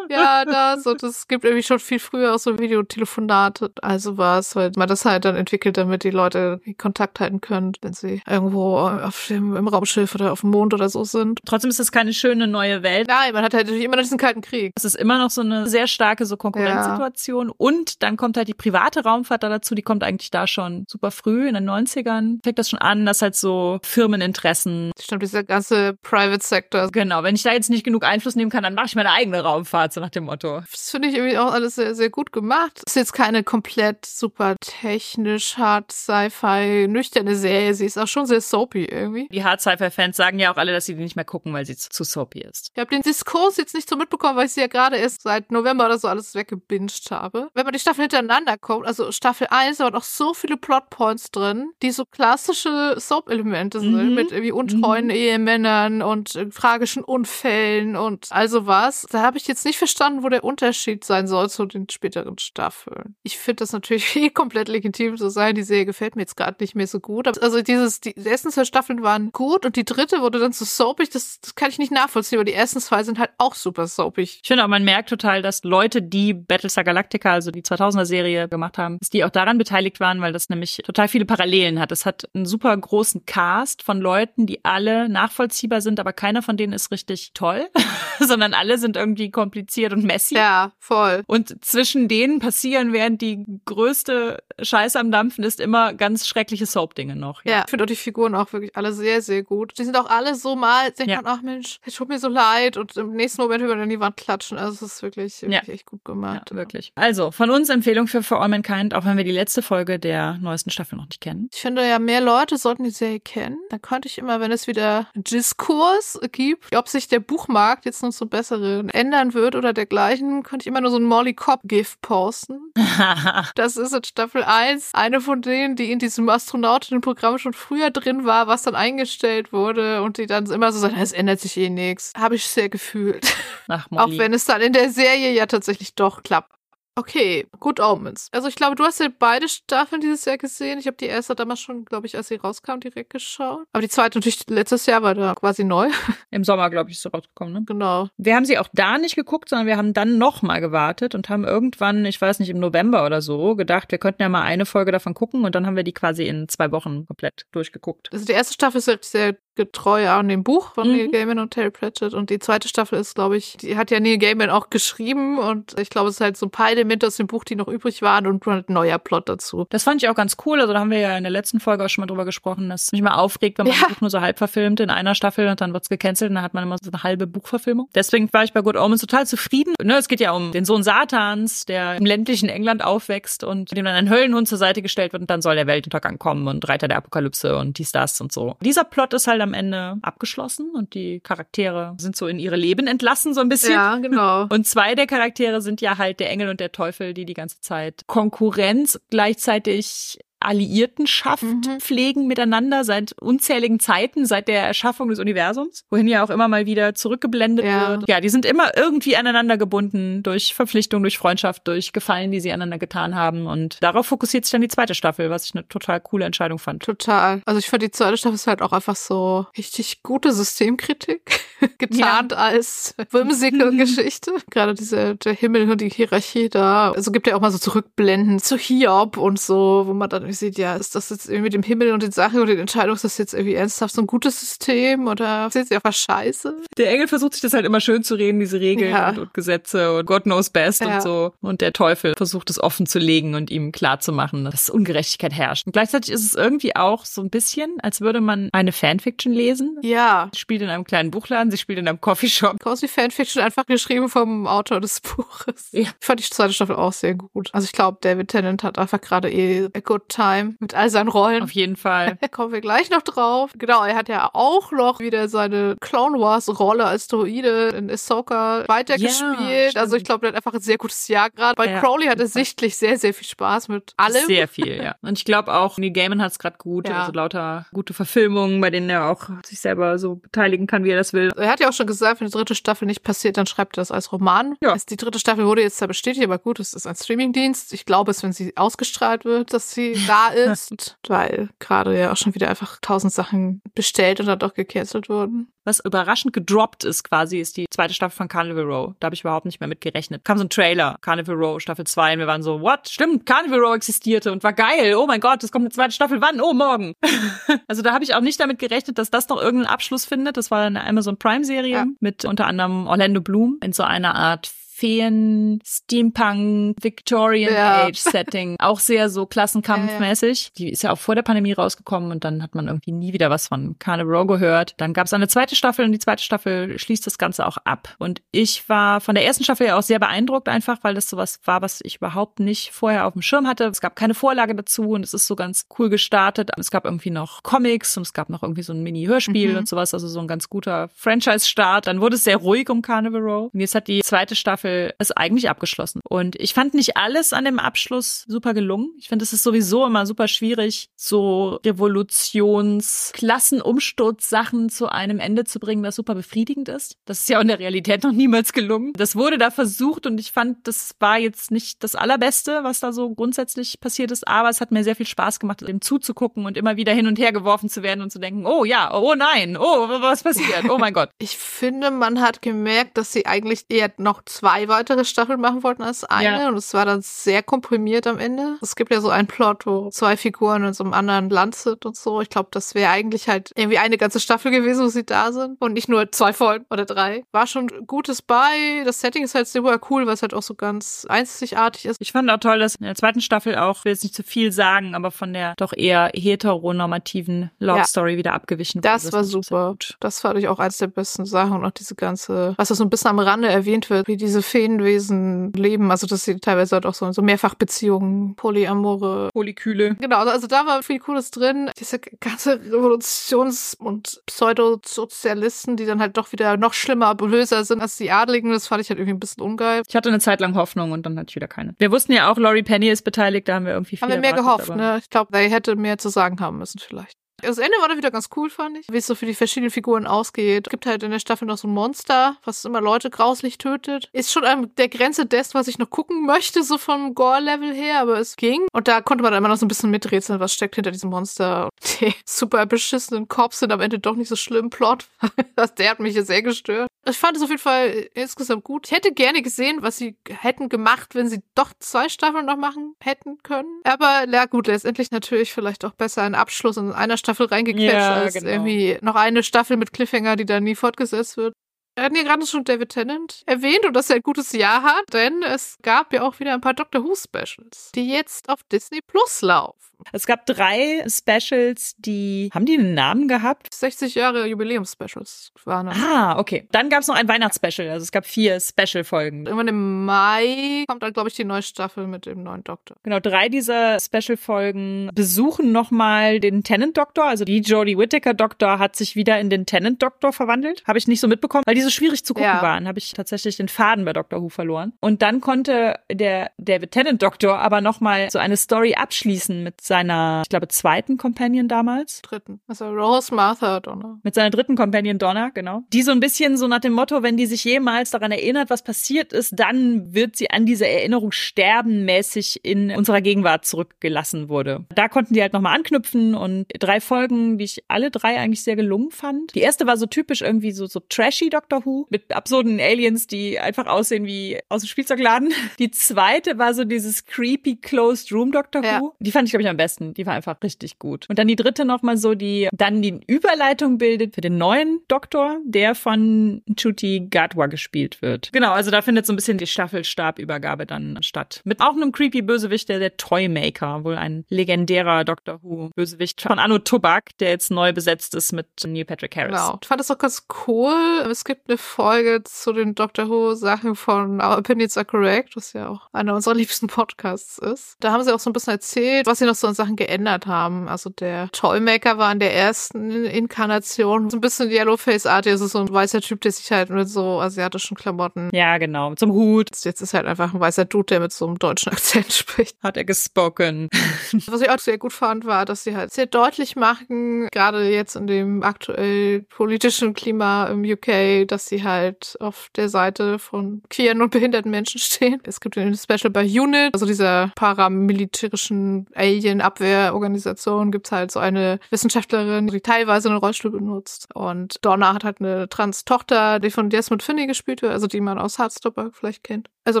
[0.14, 4.72] Ja, das und es gibt irgendwie schon viel früher auch so Videotelefonate, also was, weil
[4.76, 9.26] man das halt dann entwickelt, damit die Leute Kontakt halten können, wenn sie irgendwo auf
[9.28, 11.40] dem, im Raumschiff oder auf dem Mond oder so sind.
[11.44, 13.08] Trotzdem ist es keine schöne neue Welt.
[13.08, 14.72] Nein, man hat halt natürlich immer noch diesen Kalten Krieg.
[14.76, 17.50] Es ist immer noch so eine sehr starke so Konkurrenzsituation.
[17.50, 19.74] Und dann kommt halt die private Raumfahrt da dazu.
[19.74, 22.38] Die kommt eigentlich da schon super früh, in den 90ern.
[22.42, 24.92] Fängt das schon an, dass halt so Firmeninteressen.
[25.00, 26.90] Stimmt, dieser ganze Private Sector.
[26.90, 29.40] Genau, wenn ich da jetzt nicht genug Einfluss nehmen kann, dann mache ich meine eigene
[29.40, 30.60] Raumfahrt, so nach dem Motto.
[30.70, 32.82] Das finde ich irgendwie auch alles sehr, sehr gut gemacht.
[32.86, 37.74] Ist jetzt keine komplett super technisch, hart, Sci-Fi, nüchterne Serie.
[37.74, 39.28] Sie ist auch schon sehr soapy irgendwie.
[39.30, 41.88] Die Hard-Sci-Fi-Fans sagen ja auch alle, dass sie die nicht mehr gucken, weil sie zu,
[41.90, 42.70] zu soapy ist.
[42.74, 45.50] Ich habe den Diskurs jetzt nicht so mitbekommen, weil ich sie ja gerade erst seit
[45.50, 47.48] November oder so alles weggebinged habe.
[47.54, 51.30] Wenn man die Staffel hintereinander guckt, also Staffel 1, da waren auch so viele Plotpoints
[51.30, 54.14] drin, die so klassische Soap-Elemente sind, Mhm.
[54.14, 59.06] mit irgendwie untreuen Ehemännern und äh, tragischen Unfällen und also was.
[59.10, 63.14] Da habe ich jetzt nicht verstanden, wo der Unterschied sein soll zu den späteren Staffeln.
[63.22, 64.04] Ich finde das natürlich
[64.34, 65.54] komplett legitim zu sein.
[65.54, 67.26] Die Serie gefällt mir jetzt gerade nicht mehr so gut.
[67.42, 71.10] Also dieses, die ersten zwei Staffeln waren gut und die dritte wurde dann so soapig,
[71.10, 74.40] das, das kann ich nicht nachvollziehen, aber die ersten zwei sind halt auch super soapig.
[74.42, 78.78] Ich finde auch, man merkt total, dass Leute, die Battlestar Galactica, also die 2000er-Serie gemacht
[78.78, 81.92] haben, dass die auch daran beteiligt waren, weil das nämlich total viele Parallelen hat.
[81.92, 86.56] Es hat einen super großen Cast von Leuten, die alle nachvollziehbar sind, aber keiner von
[86.56, 87.68] denen ist richtig toll,
[88.18, 90.34] sondern alle sind irgendwie kompliziert und messy.
[90.36, 91.22] Ja, voll.
[91.26, 97.16] Und zwischen denen passieren, während die größte Scheiße am Dampfen ist, immer ganz schreckliche Soap-Dinge
[97.16, 97.44] noch.
[97.44, 99.74] Ja, ich finde auch die Figuren auch wirklich alle sehr, sehr gut.
[99.78, 101.22] Die sind auch alle so mal, denkt Ja.
[101.22, 104.00] man, ach Mensch, es tut mir so leid und im nächsten Moment über an die
[104.00, 104.56] Wand klatschen.
[104.58, 105.74] Also es ist wirklich, wirklich Ja.
[105.74, 106.54] echt gut Ja, gemacht.
[106.54, 106.92] wirklich.
[106.94, 110.38] Also, von uns Empfehlung für For All Mankind, auch wenn wir die letzte Folge der
[110.40, 111.48] neuesten Staffel noch nicht kennen.
[111.52, 113.58] Ich finde ja, mehr Leute sollten die Serie kennen.
[113.70, 118.12] Dann könnte ich immer, wenn es wieder Diskurs gibt, ob sich der Buchmarkt jetzt noch
[118.12, 122.72] so bessere ändern wird oder dergleichen, könnte ich immer nur so ein Molly Cobb-Gift posten.
[123.56, 128.24] Das ist in Staffel 1 eine von denen, die in diesem Astronautinnenprogramm schon früher drin
[128.24, 131.70] war, was dann eingestellt wurde und die dann immer so sagen, es ändert sich eh
[131.70, 132.12] nichts.
[132.16, 133.34] Habe ich sehr gefühlt.
[133.66, 136.53] Nach Auch wenn es dann in der Serie ja tatsächlich doch klappt.
[136.96, 138.28] Okay, Good Omens.
[138.30, 140.78] Also ich glaube, du hast ja beide Staffeln dieses Jahr gesehen.
[140.78, 143.66] Ich habe die erste damals schon, glaube ich, als sie rauskam, direkt geschaut.
[143.72, 145.88] Aber die zweite natürlich letztes Jahr war da quasi neu.
[146.30, 147.62] Im Sommer, glaube ich, ist sie rausgekommen, ne?
[147.66, 148.08] genau.
[148.16, 151.28] Wir haben sie auch da nicht geguckt, sondern wir haben dann noch mal gewartet und
[151.28, 154.64] haben irgendwann, ich weiß nicht, im November oder so, gedacht, wir könnten ja mal eine
[154.64, 158.12] Folge davon gucken und dann haben wir die quasi in zwei Wochen komplett durchgeguckt.
[158.12, 160.96] Also die erste Staffel ist sehr getreu an dem Buch von Mhm.
[160.96, 162.14] Neil Gaiman und Terry Pratchett.
[162.14, 165.38] Und die zweite Staffel ist, glaube ich, die hat ja Neil Gaiman auch geschrieben.
[165.38, 167.68] Und ich glaube, es ist halt so ein paar Elemente aus dem Buch, die noch
[167.68, 169.66] übrig waren und ein neuer Plot dazu.
[169.70, 170.60] Das fand ich auch ganz cool.
[170.60, 172.92] Also da haben wir ja in der letzten Folge auch schon mal drüber gesprochen, dass
[172.92, 173.86] mich mal aufregt, wenn man Ja.
[173.86, 176.44] ein Buch nur so halb verfilmt in einer Staffel und dann wird's gecancelt und dann
[176.44, 177.88] hat man immer so eine halbe Buchverfilmung.
[177.94, 179.74] Deswegen war ich bei Good Omens total zufrieden.
[179.82, 183.84] Ne, es geht ja um den Sohn Satans, der im ländlichen England aufwächst und dem
[183.84, 186.88] dann ein Höllenhund zur Seite gestellt wird und dann soll der Weltuntergang kommen und Reiter
[186.88, 188.56] der Apokalypse und dies, das und so.
[188.60, 192.86] Dieser Plot ist halt am Ende abgeschlossen und die Charaktere sind so in ihre Leben
[192.86, 193.72] entlassen, so ein bisschen.
[193.72, 194.46] Ja, genau.
[194.50, 197.60] Und zwei der Charaktere sind ja halt der Engel und der Teufel, die die ganze
[197.60, 201.80] Zeit Konkurrenz gleichzeitig Alliiertenschaft Mhm.
[201.80, 206.66] pflegen miteinander seit unzähligen Zeiten, seit der Erschaffung des Universums, wohin ja auch immer mal
[206.66, 207.88] wieder zurückgeblendet Ja.
[207.90, 208.08] wird.
[208.08, 212.52] Ja, die sind immer irgendwie aneinander gebunden durch Verpflichtung, durch Freundschaft, durch Gefallen, die sie
[212.52, 213.46] einander getan haben.
[213.46, 216.82] Und darauf fokussiert sich dann die zweite Staffel, was ich eine total coole Entscheidung fand.
[216.82, 217.42] Total.
[217.46, 221.40] Also ich fand die zweite Staffel ist halt auch einfach so richtig gute Systemkritik,
[221.78, 224.32] getarnt als Whimsical-Geschichte.
[224.50, 226.92] Gerade diese, der Himmel und die Hierarchie da.
[226.92, 230.58] Also gibt ja auch mal so Zurückblenden zu Hiob und so, wo man dann sieht,
[230.58, 233.04] ja, ist das jetzt irgendwie mit dem Himmel und den Sachen und den Entscheidungen, ist
[233.04, 236.56] das jetzt irgendwie ernsthaft so ein gutes System oder ist jetzt einfach scheiße?
[236.76, 239.10] Der Engel versucht sich das halt immer schön zu reden, diese Regeln Ja.
[239.10, 240.96] und, und Gesetze und God knows best Ja.
[240.96, 241.32] und so.
[241.40, 245.32] Und der Teufel versucht es offen zu legen und ihm klar zu machen, dass Ungerechtigkeit
[245.32, 245.66] herrscht.
[245.66, 249.78] Und gleichzeitig ist es irgendwie auch so ein bisschen, als würde man eine Fanfiction lesen.
[249.82, 250.28] Ja.
[250.32, 252.58] Sie spielt in einem kleinen Buchladen, sie spielt in einem Coffeeshop.
[252.60, 255.68] Quasi Fanfiction einfach geschrieben vom Autor des Buches.
[255.72, 255.80] Ja.
[255.82, 257.50] Ich fand die zweite Staffel auch sehr gut.
[257.52, 260.23] Also ich glaube, David Tennant hat einfach gerade eh a good time
[260.58, 261.42] mit all seinen Rollen.
[261.42, 262.16] Auf jeden Fall.
[262.30, 263.50] Kommen wir gleich noch drauf.
[263.58, 268.64] Genau, er hat ja auch noch wieder seine Clone Wars Rolle als Droide in Ahsoka
[268.66, 269.74] weitergespielt.
[269.74, 271.54] Ja, also ich glaube, er hat einfach ein sehr gutes Jahr gerade.
[271.56, 274.26] Bei Ja, Crowley hat er sichtlich sehr, sehr viel Spaß mit allem.
[274.26, 274.94] Sehr viel, ja.
[275.02, 276.88] Und ich glaube auch, Neil Gaiman hat es gerade gut.
[276.88, 277.00] Ja.
[277.00, 280.96] Also lauter gute Verfilmungen, bei denen er auch sich selber so beteiligen kann, wie er
[280.96, 281.30] das will.
[281.36, 283.82] Er hat ja auch schon gesagt, wenn die dritte Staffel nicht passiert, dann schreibt er
[283.82, 284.56] das als Roman.
[284.62, 284.72] Ja.
[284.72, 287.72] Also die dritte Staffel wurde jetzt da bestätigt, aber gut, es ist ein Streamingdienst.
[287.72, 292.16] Ich glaube es, wenn sie ausgestrahlt wird, dass sie da ist, weil gerade ja auch
[292.16, 295.48] schon wieder einfach tausend Sachen bestellt und dann doch gecancelt wurden.
[295.66, 298.94] Was überraschend gedroppt ist quasi, ist die zweite Staffel von Carnival Row.
[299.00, 300.22] Da habe ich überhaupt nicht mehr mit gerechnet.
[300.24, 302.88] Kam so ein Trailer, Carnival Row Staffel 2 und wir waren so, what?
[302.88, 304.94] Stimmt, Carnival Row existierte und war geil.
[304.94, 306.20] Oh mein Gott, es kommt eine zweite Staffel.
[306.20, 306.40] Wann?
[306.40, 306.92] Oh, morgen.
[307.66, 310.36] also da habe ich auch nicht damit gerechnet, dass das noch irgendeinen Abschluss findet.
[310.36, 311.86] Das war eine Amazon Prime Serie Ja.
[312.00, 317.84] mit unter anderem Orlando Bloom in so einer Art Feen, Steampunk, Victorian Ja.
[317.86, 318.56] Age Setting.
[318.60, 320.52] Auch sehr so klassenkampfmäßig.
[320.58, 323.30] Die ist ja auch vor der Pandemie rausgekommen und dann hat man irgendwie nie wieder
[323.30, 324.74] was von Carnival Row gehört.
[324.78, 327.94] Dann gab es eine zweite Staffel und die zweite Staffel schließt das Ganze auch ab.
[327.98, 331.38] Und ich war von der ersten Staffel ja auch sehr beeindruckt einfach, weil das sowas
[331.44, 333.64] war, was ich überhaupt nicht vorher auf dem Schirm hatte.
[333.66, 336.50] Es gab keine Vorlage dazu und es ist so ganz cool gestartet.
[336.58, 339.58] Es gab irgendwie noch Comics und es gab noch irgendwie so ein Mini-Hörspiel Mhm.
[339.58, 341.86] und sowas, also so ein ganz guter Franchise-Start.
[341.86, 343.50] Dann wurde es sehr ruhig um Carnival Row.
[343.52, 346.00] Und jetzt hat die zweite Staffel es eigentlich abgeschlossen.
[346.08, 348.90] Und ich fand nicht alles an dem Abschluss super gelungen.
[348.98, 355.58] Ich finde, es ist sowieso immer super schwierig, so Revolutions-, Klassenumsturz-Sachen zu einem Ende zu
[355.58, 356.96] bringen, das super befriedigend ist.
[357.04, 358.92] Das ist ja auch in der Realität noch niemals gelungen.
[358.96, 362.92] Das wurde da versucht und ich fand, das war jetzt nicht das Allerbeste, was da
[362.92, 366.56] so grundsätzlich passiert ist, aber es hat mir sehr viel Spaß gemacht, dem zuzugucken und
[366.56, 369.56] immer wieder hin und her geworfen zu werden und zu denken, oh ja, oh nein,
[369.56, 371.10] oh, was passiert, oh mein Gott.
[371.18, 375.82] Ich finde, man hat gemerkt, dass sie eigentlich eher noch zwei weitere Staffeln machen wollten
[375.82, 376.42] als eine.
[376.42, 376.48] Ja.
[376.48, 378.56] Und es war dann sehr komprimiert am Ende.
[378.62, 381.84] Es gibt ja so einen Plot, wo zwei Figuren in so einem anderen Land sind
[381.86, 382.20] und so.
[382.20, 385.60] Ich glaube, das wäre eigentlich halt irgendwie eine ganze Staffel gewesen, wo sie da sind.
[385.60, 387.24] Und nicht nur zwei Folgen oder drei.
[387.32, 388.82] War schon Gutes bei.
[388.84, 391.96] Das Setting ist halt super cool, weil es halt auch so ganz einzigartig ist.
[392.00, 394.52] Ich fand auch toll, dass in der zweiten Staffel auch, will jetzt nicht zu viel
[394.52, 397.84] sagen, aber von der doch eher heteronormativen Love Ja.
[397.84, 399.12] Story wieder abgewichen Das wurde.
[399.12, 399.76] war fand ich sehr super.
[400.00, 401.52] Das fand ich auch eins der besten Sachen.
[401.52, 404.42] Und auch diese ganze, was da so ein bisschen am Rande erwähnt wird, wie diese
[404.44, 405.90] Feenwesen leben.
[405.90, 409.30] Also, dass sie teilweise halt auch so, so Mehrfachbeziehungen, Polyamore.
[409.32, 409.96] Polyküle.
[409.96, 411.70] Genau, also da war viel Cooles drin.
[411.78, 417.96] Diese ganze Revolutions- und Pseudosozialisten, die dann halt doch wieder noch schlimmer, böser sind als
[417.96, 419.82] die Adligen, das fand ich halt irgendwie ein bisschen ungeil.
[419.88, 421.74] Ich hatte eine Zeit lang Hoffnung und dann hatte ich wieder keine.
[421.78, 424.20] Wir wussten ja auch, Laurie Penny ist beteiligt, da haben wir irgendwie viel Haben wir
[424.20, 424.98] mehr erwartet, gehofft, ne?
[424.98, 427.18] Ich glaube, er hätte mehr zu sagen haben müssen vielleicht.
[427.44, 428.86] Das Ende war dann wieder ganz cool, fand ich.
[428.90, 430.66] Wie es so für die verschiedenen Figuren ausgeht.
[430.66, 434.08] Es gibt halt in der Staffel noch so ein Monster, was immer Leute grauslich tötet.
[434.12, 438.00] Ist schon an der Grenze dessen, was ich noch gucken möchte, so vom Gore-Level her,
[438.00, 438.66] aber es ging.
[438.72, 441.10] Und da konnte man dann immer noch so ein bisschen miträtseln, was steckt hinter diesem
[441.10, 441.68] Monster.
[442.00, 444.70] Die super beschissenen Cops sind am Ende doch nicht so schlimm.
[444.70, 445.06] Plot.
[445.78, 446.88] Der hat mich jetzt sehr gestört.
[447.08, 448.86] Ich fand es auf jeden Fall insgesamt gut.
[448.86, 452.94] Ich hätte gerne gesehen, was sie hätten gemacht, wenn sie doch zwei Staffeln noch machen
[453.00, 453.80] hätten können.
[453.84, 458.14] Aber ja gut, letztendlich natürlich vielleicht auch besser einen Abschluss in einer Staffel reingequetscht, Ja,
[458.14, 458.48] als genau.
[458.48, 461.54] irgendwie noch eine Staffel mit Cliffhanger, die dann nie fortgesetzt wird.
[461.96, 465.04] Wir hatten ja gerade schon David Tennant erwähnt und dass er ein gutes Jahr hat,
[465.12, 469.00] denn es gab ja auch wieder ein paar Doctor Who Specials, die jetzt auf Disney
[469.00, 469.94] Plus laufen.
[470.12, 473.72] Es gab drei Specials, die, haben die einen Namen gehabt?
[473.72, 475.96] 60 Jahre Jubiläums-Specials waren das.
[475.98, 476.68] Ah, okay.
[476.72, 477.88] Dann gab es noch ein Weihnachtsspecial.
[477.88, 479.46] Also es gab vier Special-Folgen.
[479.46, 482.96] Irgendwann im Mai kommt dann, glaube ich, die neue Staffel mit dem neuen Doktor.
[483.02, 487.24] Genau, drei dieser Special-Folgen besuchen nochmal den Tenant-Doktor.
[487.24, 490.82] Also die Jodie Whittaker-Doktor hat sich wieder in den Tenant-Doktor verwandelt.
[490.86, 492.62] Habe ich nicht so mitbekommen, weil die so schwierig zu gucken Ja.
[492.62, 492.88] waren.
[492.88, 494.92] Habe ich tatsächlich den Faden bei Doctor Who verloren.
[495.00, 500.48] Und dann konnte der David Tennant-Doktor aber nochmal so eine Story abschließen mit seiner, ich
[500.48, 502.22] glaube, zweiten Companion damals.
[502.22, 502.60] Dritten.
[502.66, 504.18] Also Rose, Martha, Donna.
[504.22, 505.82] Mit seiner dritten Companion Donna, genau.
[505.92, 508.82] Die so ein bisschen so nach dem Motto, wenn die sich jemals daran erinnert, was
[508.82, 514.84] passiert ist, dann wird sie an dieser Erinnerung sterben, mäßig in unserer Gegenwart zurückgelassen wurde.
[514.94, 518.76] Da konnten die halt nochmal anknüpfen und drei Folgen, die ich alle drei eigentlich sehr
[518.76, 519.54] gelungen fand.
[519.54, 523.58] Die erste war so typisch irgendwie so, so trashy Doctor Who mit absurden Aliens, die
[523.58, 525.52] einfach aussehen wie aus dem Spielzeugladen.
[525.78, 529.00] Die zweite war so dieses creepy Closed Room Doctor Ja.
[529.00, 529.14] Who.
[529.18, 530.14] Die fand ich, glaube ich, am besten.
[530.14, 531.26] Die war einfach richtig gut.
[531.28, 535.58] Und dann die dritte nochmal so, die dann die Überleitung bildet für den neuen Doktor,
[535.64, 538.52] der von Chuti Gatwa gespielt wird.
[538.52, 541.60] Genau, also da findet so ein bisschen die Staffelstabübergabe dann statt.
[541.64, 546.58] Mit auch einem creepy Bösewicht, der der Toymaker, wohl ein legendärer Doctor Who Bösewicht von
[546.58, 549.56] Anno Tobak, der jetzt neu besetzt ist mit Neil Patrick Harris.
[549.56, 549.78] Genau.
[549.80, 551.24] Ich fand das auch ganz cool.
[551.30, 555.72] Es gibt eine Folge zu den Doctor Who Sachen von Our Opinions Are Correct, was
[555.72, 557.96] ja auch einer unserer liebsten Podcasts ist.
[558.00, 560.46] Da haben sie auch so ein bisschen erzählt, was sie noch so an Sachen geändert
[560.46, 560.88] haben.
[560.88, 565.52] Also der Toymaker war in der ersten Inkarnation so ein bisschen Yellowface-artig.
[565.52, 569.14] Also so ein weißer Typ, der sich halt mit so asiatischen Klamotten Ja, genau.
[569.14, 572.32] Zum Hut Jetzt ist halt einfach ein weißer Dude, der mit so einem deutschen Akzent
[572.32, 572.76] spricht.
[572.82, 573.88] hat er gespoken.
[574.46, 578.16] Was ich auch sehr gut fand, war, dass sie halt sehr deutlich machen, gerade jetzt
[578.16, 584.20] in dem aktuell politischen Klima im UK, dass sie halt auf der Seite von queeren
[584.22, 585.40] und behinderten Menschen stehen.
[585.46, 592.66] Es gibt ein Special bei UNIT, also dieser paramilitärischen Alien-Abwehrorganisation, gibt's halt so eine Wissenschaftlerin,
[592.66, 594.28] die teilweise einen Rollstuhl benutzt.
[594.34, 598.38] Und Donna hat halt eine Trans-Tochter, die von Desmond Finney gespielt wird, also die man
[598.38, 599.68] aus Heartstopper vielleicht kennt.
[599.86, 600.00] Also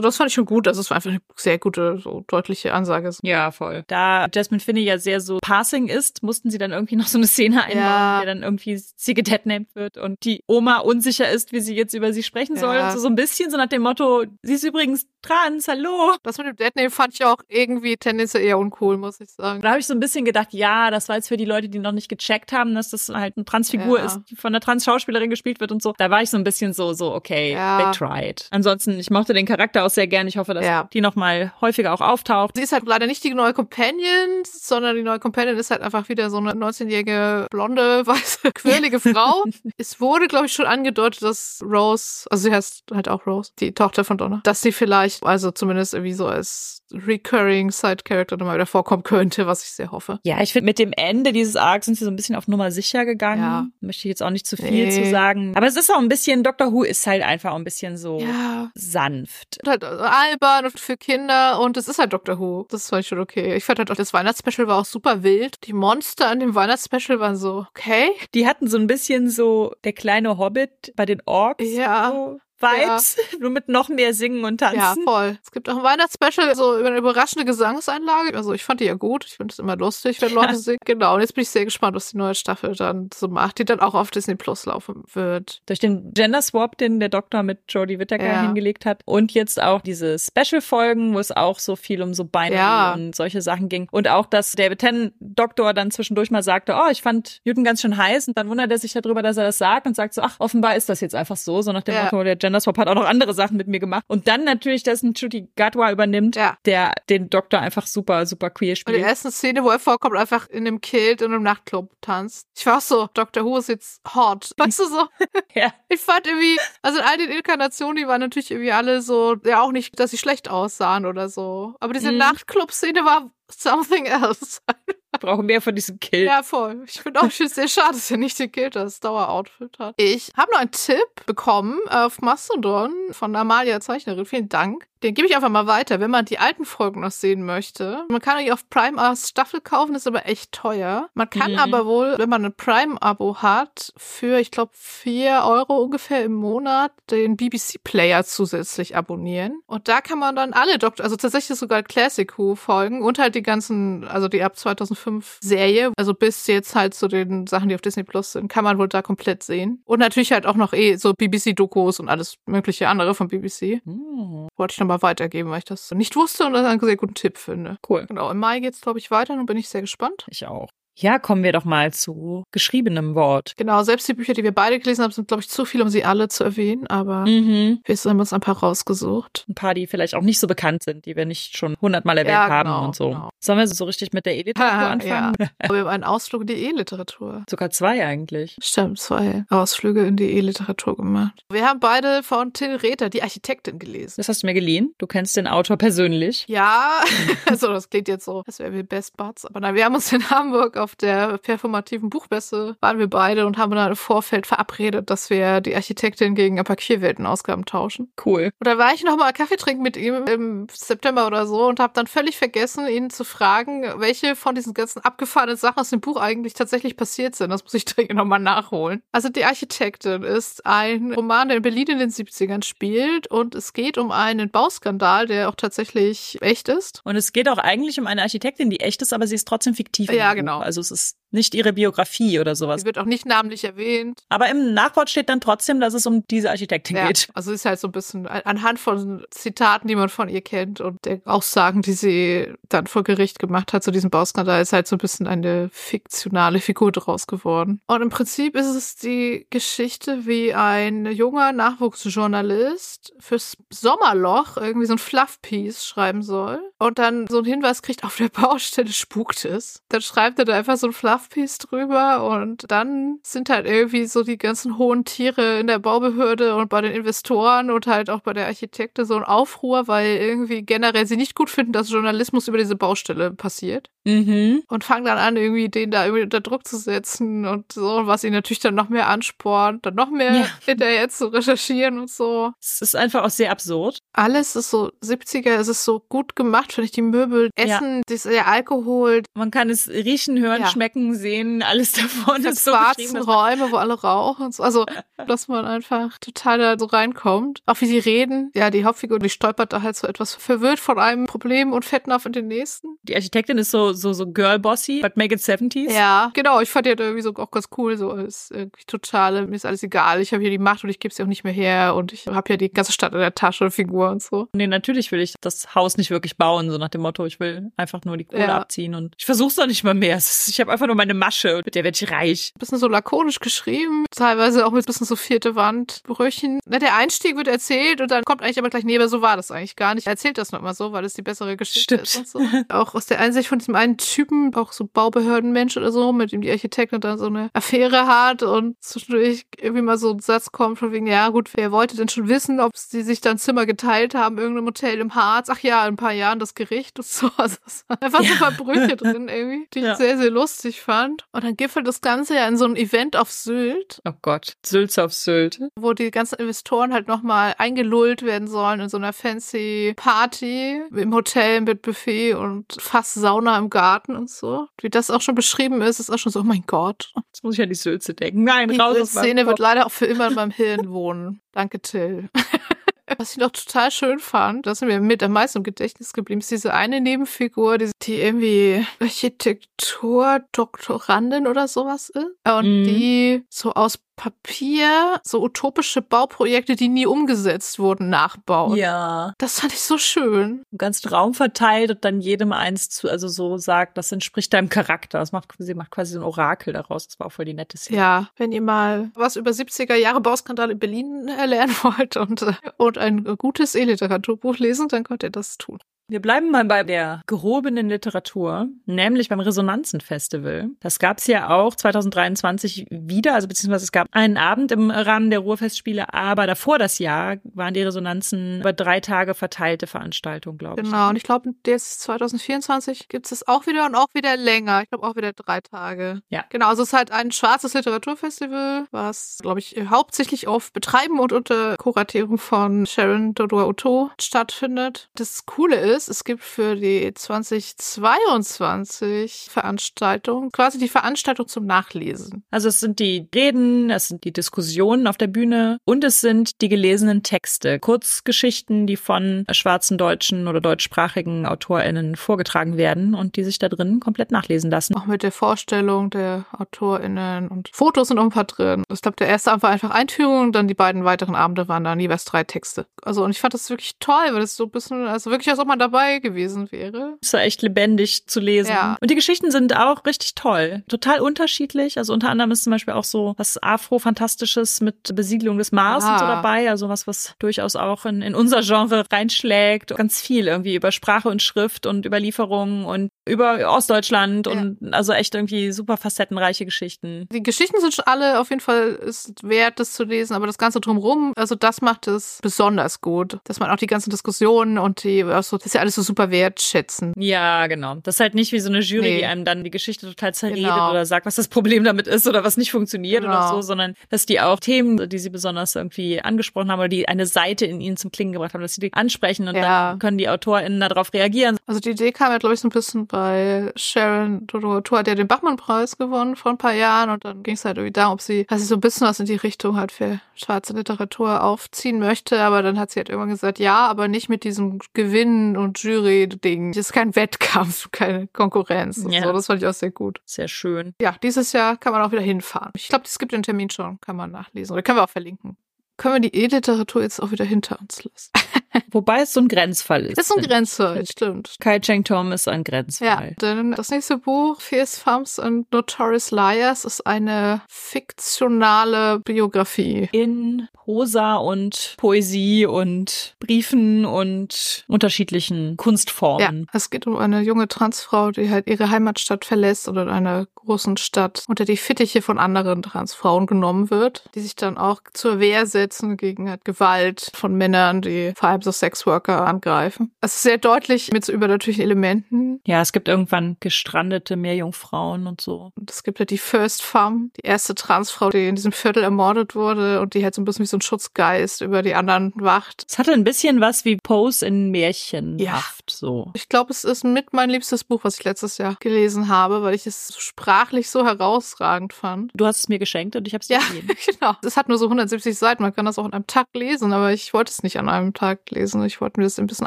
[0.00, 0.66] das fand ich schon gut.
[0.66, 3.10] Also es war einfach eine sehr gute, so deutliche Ansage.
[3.22, 3.84] Ja, voll.
[3.86, 7.26] Da Jasmine Finney ja sehr so passing ist, mussten sie dann irgendwie noch so eine
[7.26, 8.22] Szene einbauen, Ja.
[8.24, 12.12] der dann irgendwie sie gedetnamed wird und die Oma unsicher ist, wie sie jetzt über
[12.12, 12.74] sie sprechen soll.
[12.76, 12.90] Ja.
[12.92, 16.14] So, so ein bisschen so nach dem Motto, sie ist übrigens trans, hallo.
[16.22, 19.62] Das mit dem Deadname fand ich auch irgendwie tendenziell eher uncool, muss ich sagen.
[19.62, 21.78] Da habe ich so ein bisschen gedacht, ja, das war jetzt für die Leute, die
[21.78, 24.04] noch nicht gecheckt haben, dass das halt eine Transfigur Ja.
[24.06, 25.94] ist, die von einer Trans-Schauspielerin gespielt wird und so.
[25.96, 27.92] Da war ich so ein bisschen so, so, okay, Ja.
[27.92, 28.46] they tried.
[28.50, 30.26] Ansonsten, ich mochte den Charakter auch sehr gern.
[30.28, 30.88] Ich hoffe, dass Ja.
[30.92, 32.56] die noch mal häufiger auch auftaucht.
[32.56, 36.08] Sie ist halt leider nicht die neue Companion, sondern die neue Companion ist halt einfach
[36.08, 39.44] wieder so eine 19-jährige, blonde, weiße, quirlige Frau.
[39.78, 43.72] es wurde, glaube ich, schon angedeutet, dass Rose, also sie heißt halt auch Rose, die
[43.72, 48.66] Tochter von Donna, dass sie vielleicht, also zumindest irgendwie so als recurring Side-Character nochmal wieder
[48.66, 50.20] vorkommen könnte, was ich sehr hoffe.
[50.24, 52.70] Ja, ich finde, mit dem Ende dieses Arcs sind sie so ein bisschen auf Nummer
[52.70, 53.42] sicher gegangen.
[53.42, 53.66] Ja.
[53.80, 54.90] Möchte ich jetzt auch nicht zu viel Nee.
[54.90, 55.56] zu sagen.
[55.56, 58.70] Aber es ist auch ein bisschen, Doctor Who ist halt einfach ein bisschen so Ja.
[58.74, 59.58] sanft.
[59.62, 62.66] Und halt albern und für Kinder und es ist halt Doctor Who.
[62.70, 63.54] Das fand ich schon okay.
[63.56, 65.66] Ich fand halt auch, das Weihnachtsspecial war auch super wild.
[65.66, 68.10] Die Monster an dem Weihnachtsspecial waren so, okay.
[68.34, 71.64] Die hatten so ein bisschen so der kleine Hobbit bei den Orks.
[71.64, 72.10] Ja.
[72.10, 74.78] So Vibes, nur mit noch mehr Singen und Tanzen.
[74.78, 75.38] Ja, voll.
[75.42, 78.36] Es gibt auch ein Weihnachtsspecial, so über eine überraschende Gesangseinlage.
[78.36, 79.24] Also ich fand die ja gut.
[79.26, 80.78] Ich finde es immer lustig, wenn Leute singen.
[80.84, 81.14] Genau.
[81.14, 83.80] Und jetzt bin ich sehr gespannt, was die neue Staffel dann so macht, die dann
[83.80, 85.62] auch auf Disney Plus laufen wird.
[85.66, 88.42] Durch den Gender Swap, den der Doktor mit Jodie Whittaker Ja.
[88.42, 89.02] hingelegt hat.
[89.04, 92.94] Und jetzt auch diese Special-Folgen, wo es auch so viel um so Ja.
[92.94, 93.88] und solche Sachen ging.
[93.90, 97.80] Und auch, dass David Tennant Doktor dann zwischendurch mal sagte, oh, ich fand Newton ganz
[97.80, 98.28] schön heiß.
[98.28, 100.76] Und dann wundert er sich darüber, dass er das sagt und sagt so, ach, offenbar
[100.76, 101.62] ist das jetzt einfach so.
[101.62, 102.04] So nach dem Ja.
[102.04, 104.04] Motto, der Gender Swap hat auch noch andere Sachen mit mir gemacht.
[104.06, 106.58] Und dann natürlich, dass ein Chuti Gatwa übernimmt, Ja.
[106.66, 108.98] der den Doktor einfach super, super queer Und die spielt.
[108.98, 112.46] erste Szene, wo er vorkommt, einfach in einem Kilt in einem Nachtclub tanzt.
[112.56, 113.44] Ich war auch so, Dr.
[113.44, 114.50] Who ist jetzt hot.
[114.58, 115.06] Weißt du so?
[115.54, 115.72] Ja.
[115.88, 119.62] Ich fand irgendwie, also in all den Inkarnationen, die waren natürlich irgendwie alle so, ja
[119.62, 121.76] auch nicht, dass sie schlecht aussahen oder so.
[121.80, 122.18] Aber diese Mhm.
[122.18, 124.58] Nachtclub-Szene war something else.
[125.20, 126.24] Brauchen mehr von diesem Kill.
[126.24, 126.82] Ja, voll.
[126.86, 129.94] Ich finde auch schon sehr schade, dass er nicht den Kilt das Daueroutfit hat.
[129.98, 134.26] Ich habe noch einen Tipp bekommen auf Mastodon von Amalia Zeichnerin.
[134.26, 134.86] Vielen Dank.
[135.02, 138.04] Den gebe ich einfach mal weiter, wenn man die alten Folgen noch sehen möchte.
[138.08, 141.10] Man kann die auf Prime als Staffel kaufen, ist aber echt teuer.
[141.12, 141.58] Man kann Mhm.
[141.58, 146.90] aber wohl, wenn man ein Prime-Abo hat, für, ich glaube, vier Euro ungefähr im Monat
[147.10, 149.60] den BBC-Player zusätzlich abonnieren.
[149.66, 153.42] Und da kann man dann alle Doktor, also tatsächlich sogar Classic Who-Folgen und halt die
[153.42, 155.03] ganzen, also die ab 2005
[155.40, 158.78] Serie, also bis jetzt halt zu den Sachen, die auf Disney Plus sind, kann man
[158.78, 159.82] wohl da komplett sehen.
[159.84, 163.80] Und natürlich halt auch noch eh so BBC-Dokus und alles mögliche andere von BBC.
[163.84, 167.14] Hm, Wollte ich nochmal weitergeben, weil ich das nicht wusste und das einen sehr guten
[167.14, 167.78] Tipp finde.
[167.88, 168.06] cool.
[168.06, 170.26] Genau, im Mai geht's, glaube ich, weiter und bin ich sehr gespannt.
[170.28, 170.68] Ich auch.
[170.96, 173.54] Ja, kommen wir doch mal zu geschriebenem Wort.
[173.56, 175.88] Genau, selbst die Bücher, die wir beide gelesen haben, sind, glaube ich, zu viel, um
[175.88, 177.80] sie alle zu erwähnen, aber Mhm.
[177.84, 179.44] wir haben uns ein paar rausgesucht.
[179.48, 182.32] Ein paar, die vielleicht auch nicht so bekannt sind, die wir nicht schon hundertmal erwähnt
[182.34, 183.08] Ja, haben genau, und so.
[183.10, 183.30] genau.
[183.40, 185.34] Sollen wir so richtig mit der E-Literatur anfangen?
[185.58, 187.44] Aber wir haben einen Ausflug in die E-Literatur.
[187.50, 188.56] Sogar zwei eigentlich.
[188.62, 191.42] Stimmt, zwei Ausflüge in die E-Literatur gemacht.
[191.50, 194.14] Wir haben beide von Till Rether, die Architektin, gelesen.
[194.18, 194.92] Das hast du mir geliehen.
[194.98, 196.44] Du kennst den Autor persönlich.
[196.48, 197.00] Ja,
[197.46, 199.44] also das klingt jetzt so, als wären wir Best Buds.
[199.44, 203.58] Aber nein, wir haben uns in Hamburg auf der performativen Buchmesse, waren wir beide und
[203.58, 208.12] haben dann im Vorfeld verabredet, dass wir die Architektin gegen ein paar Queerweltenausgaben tauschen.
[208.24, 208.50] Cool.
[208.58, 211.80] Und da war ich noch mal Kaffee trinken mit ihm im September oder so und
[211.80, 216.00] habe dann völlig vergessen, ihn zu fragen, welche von diesen ganzen abgefahrenen Sachen aus dem
[216.00, 217.50] Buch eigentlich tatsächlich passiert sind.
[217.50, 219.02] Das muss ich dringend noch mal nachholen.
[219.12, 223.72] Also die Architektin ist ein Roman, der in Berlin in den 70ern spielt und es
[223.72, 227.00] geht um einen Bauskandal, der auch tatsächlich echt ist.
[227.04, 229.74] Und es geht auch eigentlich um eine Architektin, die echt ist, aber sie ist trotzdem
[229.74, 230.10] fiktiv.
[230.10, 230.58] Ja, genau.
[230.58, 232.80] Also es ist nicht ihre Biografie oder sowas.
[232.82, 234.22] Sie wird auch nicht namentlich erwähnt.
[234.28, 237.28] Aber im Nachwort steht dann trotzdem, dass es um diese Architektin Ja, geht.
[237.34, 241.04] also ist halt so ein bisschen anhand von Zitaten, die man von ihr kennt und
[241.04, 244.96] der Aussagen, die sie dann vor Gericht gemacht hat zu diesem Bauskandal, ist halt so
[244.96, 247.80] ein bisschen eine fiktionale Figur draus geworden.
[247.86, 254.94] Und im Prinzip ist es die Geschichte, wie ein junger Nachwuchsjournalist fürs Sommerloch irgendwie so
[254.94, 259.82] ein Fluff-Piece schreiben soll und dann so einen Hinweis kriegt, auf der Baustelle spukt es.
[259.88, 260.92] Dann schreibt er da einfach so ein
[261.24, 266.54] Fluff-Piece drüber und dann sind halt irgendwie so die ganzen hohen Tiere in der Baubehörde
[266.56, 270.62] und bei den Investoren und halt auch bei der Architekte so ein Aufruhr, weil irgendwie
[270.62, 274.62] generell sie nicht gut finden, dass Journalismus über diese Baustelle passiert Mhm.
[274.68, 278.22] und fangen dann an, irgendwie den da irgendwie unter Druck zu setzen und so, was
[278.22, 280.46] ihn natürlich dann noch mehr anspornt, dann noch mehr Ja.
[280.66, 282.52] hinterher zu recherchieren und so.
[282.60, 283.98] Es ist einfach auch sehr absurd.
[284.12, 287.64] Alles ist so 70er, es ist so gut gemacht, finde ich, die Möbel, Ja.
[287.64, 290.68] Essen, das, der Alkohol, Man kann es riechen, hören, Ja.
[290.68, 294.62] schmecken, sehen, alles davon die ist so schwarzen Räume, wo alle rauchen und so.
[294.62, 294.86] Also,
[295.26, 297.62] dass man einfach total da so reinkommt.
[297.66, 298.50] Auch wie sie reden.
[298.54, 302.24] Ja, die Hauptfigur, die stolpert da halt so etwas verwirrt von einem Problem und fettnapf
[302.26, 302.96] in den nächsten.
[303.02, 305.92] Die Architektin ist so, so, so girl-bossy, but make it 70s.
[305.92, 306.60] Ja, genau.
[306.60, 307.96] Ich fand die halt irgendwie so auch ganz cool.
[307.96, 310.20] So ist irgendwie totale, mir ist alles egal.
[310.20, 312.26] Ich habe hier die Macht und ich gebe sie auch nicht mehr her und ich
[312.28, 314.48] habe ja die ganze Stadt in der Tasche, Figur und so.
[314.52, 317.72] Nee, natürlich will ich das Haus nicht wirklich bauen, so nach dem Motto, ich will
[317.76, 318.58] einfach nur die Kohle Ja.
[318.60, 320.16] abziehen und ich versuch's doch nicht mal mehr.
[320.16, 322.52] Es Ich habe einfach nur meine Masche und mit der werde ich reich.
[322.58, 326.60] Bisschen so lakonisch geschrieben, teilweise auch mit bisschen so vierte Wand Brüchen.
[326.66, 329.36] Ne, Der Einstieg wird erzählt und dann kommt eigentlich aber gleich, nee, aber so war
[329.36, 330.06] das eigentlich gar nicht.
[330.06, 332.24] Er erzählt das noch immer so, weil es die bessere Geschichte Stimmt.
[332.26, 332.58] ist und so.
[332.68, 336.40] Auch aus der Einsicht von diesem einen Typen, auch so Baubehördenmensch oder so, mit dem
[336.40, 340.78] die Architektin dann so eine Affäre hat und zwischendurch irgendwie mal so ein Satz kommt
[340.78, 344.14] von wegen, ja gut, wer wollte denn schon wissen, ob sie sich dann Zimmer geteilt
[344.14, 345.48] haben, irgendeinem Hotel im Harz.
[345.50, 347.30] Ach ja, in ein paar Jahren das Gericht und so.
[347.44, 349.96] Also es waren einfach so ein paar Brüche drin irgendwie, die ich Ja.
[349.96, 351.24] sehr, sehr lustig fand.
[351.32, 354.98] Und dann gipfelt das Ganze ja in so einem Event auf Sylt, Oh Gott, Sülz
[354.98, 355.60] auf Sylt.
[355.76, 361.14] wo die ganzen Investoren halt nochmal eingelullt werden sollen in so einer fancy Party im
[361.14, 364.66] Hotel mit Buffet und fast Sauna im Garten und so.
[364.80, 367.12] Wie das auch schon beschrieben ist, ist auch schon so, oh mein Gott.
[367.32, 368.44] Jetzt muss ich an die Sülze denken.
[368.44, 371.40] Nein, Die raus aus meinem Szene wird leider auch für immer in meinem Hirn wohnen.
[371.52, 372.28] Danke, Till.
[373.18, 376.40] Was ich noch total schön fand, das ist mir mit am meisten im Gedächtnis geblieben,
[376.40, 382.26] ist diese eine Nebenfigur, die, die irgendwie Architektur-Doktorandin oder sowas ist.
[382.46, 382.84] Und Mhm.
[382.84, 388.76] die so aus Papier so utopische Bauprojekte, die nie umgesetzt wurden, nachbaut.
[388.76, 390.64] Ja, Das fand ich so schön.
[390.70, 394.68] im ganzen Raum verteilt und dann jedem eins zu, also so sagt, das entspricht deinem
[394.68, 395.18] Charakter.
[395.18, 397.06] Das macht, sie macht quasi so ein Orakel daraus.
[397.06, 397.98] Das war auch voll die nette Szene.
[397.98, 402.52] Ja, wenn ihr mal was über 70er Jahre Bauskandal in Berlin erlernen wollt und, äh,
[402.76, 405.78] und ein gutes E-Literaturbuch lesen, dann könnt ihr das tun.
[406.06, 410.68] Wir bleiben mal bei der gehobenen Literatur, nämlich beim Resonanzen-Festival.
[410.80, 415.30] Das gab es ja auch 2023 wieder, also beziehungsweise es gab einen Abend im Rahmen
[415.30, 420.82] der Ruhrfestspiele, aber davor das Jahr waren die Resonanzen über drei Tage verteilte Veranstaltungen, glaube
[420.82, 420.86] ich.
[420.86, 424.82] Genau, und ich glaube, jetzt 2024 gibt es auch wieder und auch wieder länger.
[424.82, 426.20] Ich glaube auch wieder drei Tage.
[426.28, 426.44] Ja.
[426.50, 431.32] Genau, also es ist halt ein schwarzes Literaturfestival, was, glaube ich, hauptsächlich auf Betreiben und
[431.32, 435.08] unter Kuratierung von Sharon Dodua Otto stattfindet.
[435.14, 442.44] Das Coole ist, ist, es gibt für die 2022 Veranstaltung quasi die Veranstaltung zum Nachlesen.
[442.50, 446.60] Also es sind die Reden, es sind die Diskussionen auf der Bühne und es sind
[446.60, 453.44] die gelesenen Texte, Kurzgeschichten, die von schwarzen deutschen oder deutschsprachigen AutorInnen vorgetragen werden und die
[453.44, 454.96] sich da drin komplett nachlesen lassen.
[454.96, 458.84] Auch mit der Vorstellung der AutorInnen und Fotos sind auch ein paar drin.
[458.92, 462.00] Ich glaube, der erste Abend war einfach Einführung, dann die beiden weiteren Abende waren dann
[462.00, 462.86] jeweils drei Texte.
[463.02, 465.58] Also und ich fand das wirklich toll, weil das so ein bisschen, also wirklich, als
[465.58, 467.16] ob man dabei gewesen wäre.
[467.22, 468.70] Es war echt lebendig zu lesen.
[468.70, 468.96] Ja.
[469.00, 470.82] Und die Geschichten sind auch richtig toll.
[470.88, 471.98] Total unterschiedlich.
[471.98, 476.18] Also unter anderem ist zum Beispiel auch so was Afro-Fantastisches mit Besiedlung des Mars und
[476.18, 476.70] so dabei.
[476.70, 479.94] Also was, was durchaus auch in, in unser Genre reinschlägt.
[479.96, 484.52] Ganz viel irgendwie über Sprache und Schrift und Überlieferung und über Ostdeutschland Ja.
[484.52, 487.26] und also echt irgendwie super facettenreiche Geschichten.
[487.32, 490.58] Die Geschichten sind schon alle auf jeden Fall ist wert, das zu lesen, aber das
[490.58, 495.04] Ganze drumherum, also das macht es besonders gut, dass man auch die ganzen Diskussionen und
[495.04, 497.12] die, also das ja alles so super wertschätzen.
[497.16, 497.96] Ja, genau.
[498.02, 499.16] Das ist halt nicht wie so eine Jury, Nee.
[499.18, 500.90] die einem dann die Geschichte total zerredet Genau.
[500.90, 503.54] oder sagt, was das Problem damit ist oder was nicht funktioniert oder Genau.
[503.56, 507.26] so, sondern dass die auch Themen, die sie besonders irgendwie angesprochen haben oder die eine
[507.26, 509.90] Seite in ihnen zum Klingen gebracht haben, dass sie die ansprechen und Ja.
[509.90, 511.56] dann können die AutorInnen darauf reagieren.
[511.66, 515.14] Also die Idee kam ja, glaube ich, so ein bisschen bei Sharon Dodoto, hat ja
[515.14, 518.20] den Bachmann-Preis gewonnen vor ein paar Jahren und dann ging es halt irgendwie darum, ob
[518.20, 521.98] sie, dass sie so ein bisschen was in die Richtung halt für schwarze Literatur aufziehen
[521.98, 525.82] möchte, aber dann hat sie halt irgendwann gesagt, ja, aber nicht mit diesem Gewinn und
[525.82, 526.72] Jury-Ding.
[526.72, 529.22] Das ist kein Wettkampf, keine Konkurrenz und Ja.
[529.24, 529.32] so.
[529.32, 530.20] Das fand ich auch sehr gut.
[530.24, 530.94] Sehr schön.
[531.00, 532.70] Ja, dieses Jahr kann man auch wieder hinfahren.
[532.76, 534.72] Ich glaube, es gibt den Termin schon, kann man nachlesen.
[534.74, 535.56] Oder können wir auch verlinken.
[535.96, 538.30] Können wir die E-Literatur jetzt auch wieder hinter uns lassen?
[538.90, 540.18] Wobei es so ein Grenzfall ist.
[540.18, 540.42] Das ist ein.
[540.44, 541.56] Grenzfall, stimmt.
[541.60, 543.36] Kai Cheng Tom ist ein Ja, Grenzfall.
[543.40, 550.08] denn das nächste Buch, Fierce Femmes and Notorious Liars, ist eine fiktionale Biografie.
[550.12, 556.66] In Prosa und Poesie und Briefen und unterschiedlichen Ja, Kunstformen.
[556.72, 560.96] es geht um eine junge Transfrau, die halt ihre Heimatstadt verlässt oder in einer großen
[560.98, 565.64] Stadt unter die Fittiche von anderen Transfrauen genommen wird, die sich dann auch zur Wehr
[565.66, 570.12] setzen gegen halt Gewalt von Männern, die vor allem so Sexworker angreifen.
[570.20, 572.60] Es ist sehr deutlich mit so übernatürlichen Elementen.
[572.66, 575.72] Ja, es gibt irgendwann gestrandete Meerjungfrauen und so.
[575.76, 579.54] Und es gibt ja die First Femme, die erste Transfrau, die in diesem Viertel ermordet
[579.54, 582.84] wurde und die halt so ein bisschen wie so ein Schutzgeist über die anderen wacht.
[582.88, 585.96] Es hatte ein bisschen was wie Pose in Märchenhaft, Ja.
[585.96, 586.30] so.
[586.34, 589.74] Ich glaube, es ist mit mein liebstes Buch, was ich letztes Jahr gelesen habe, weil
[589.74, 592.30] ich es sprachlich so herausragend fand.
[592.34, 593.94] Du hast es mir geschenkt und ich habe es dir Ja, gegeben.
[594.06, 594.34] genau.
[594.42, 597.12] Es hat nur so 170 Seiten, man kann das auch in einem Tag lesen, aber
[597.12, 598.84] ich wollte es nicht an einem Tag lesen.
[598.84, 599.66] Ich wollte mir das ein bisschen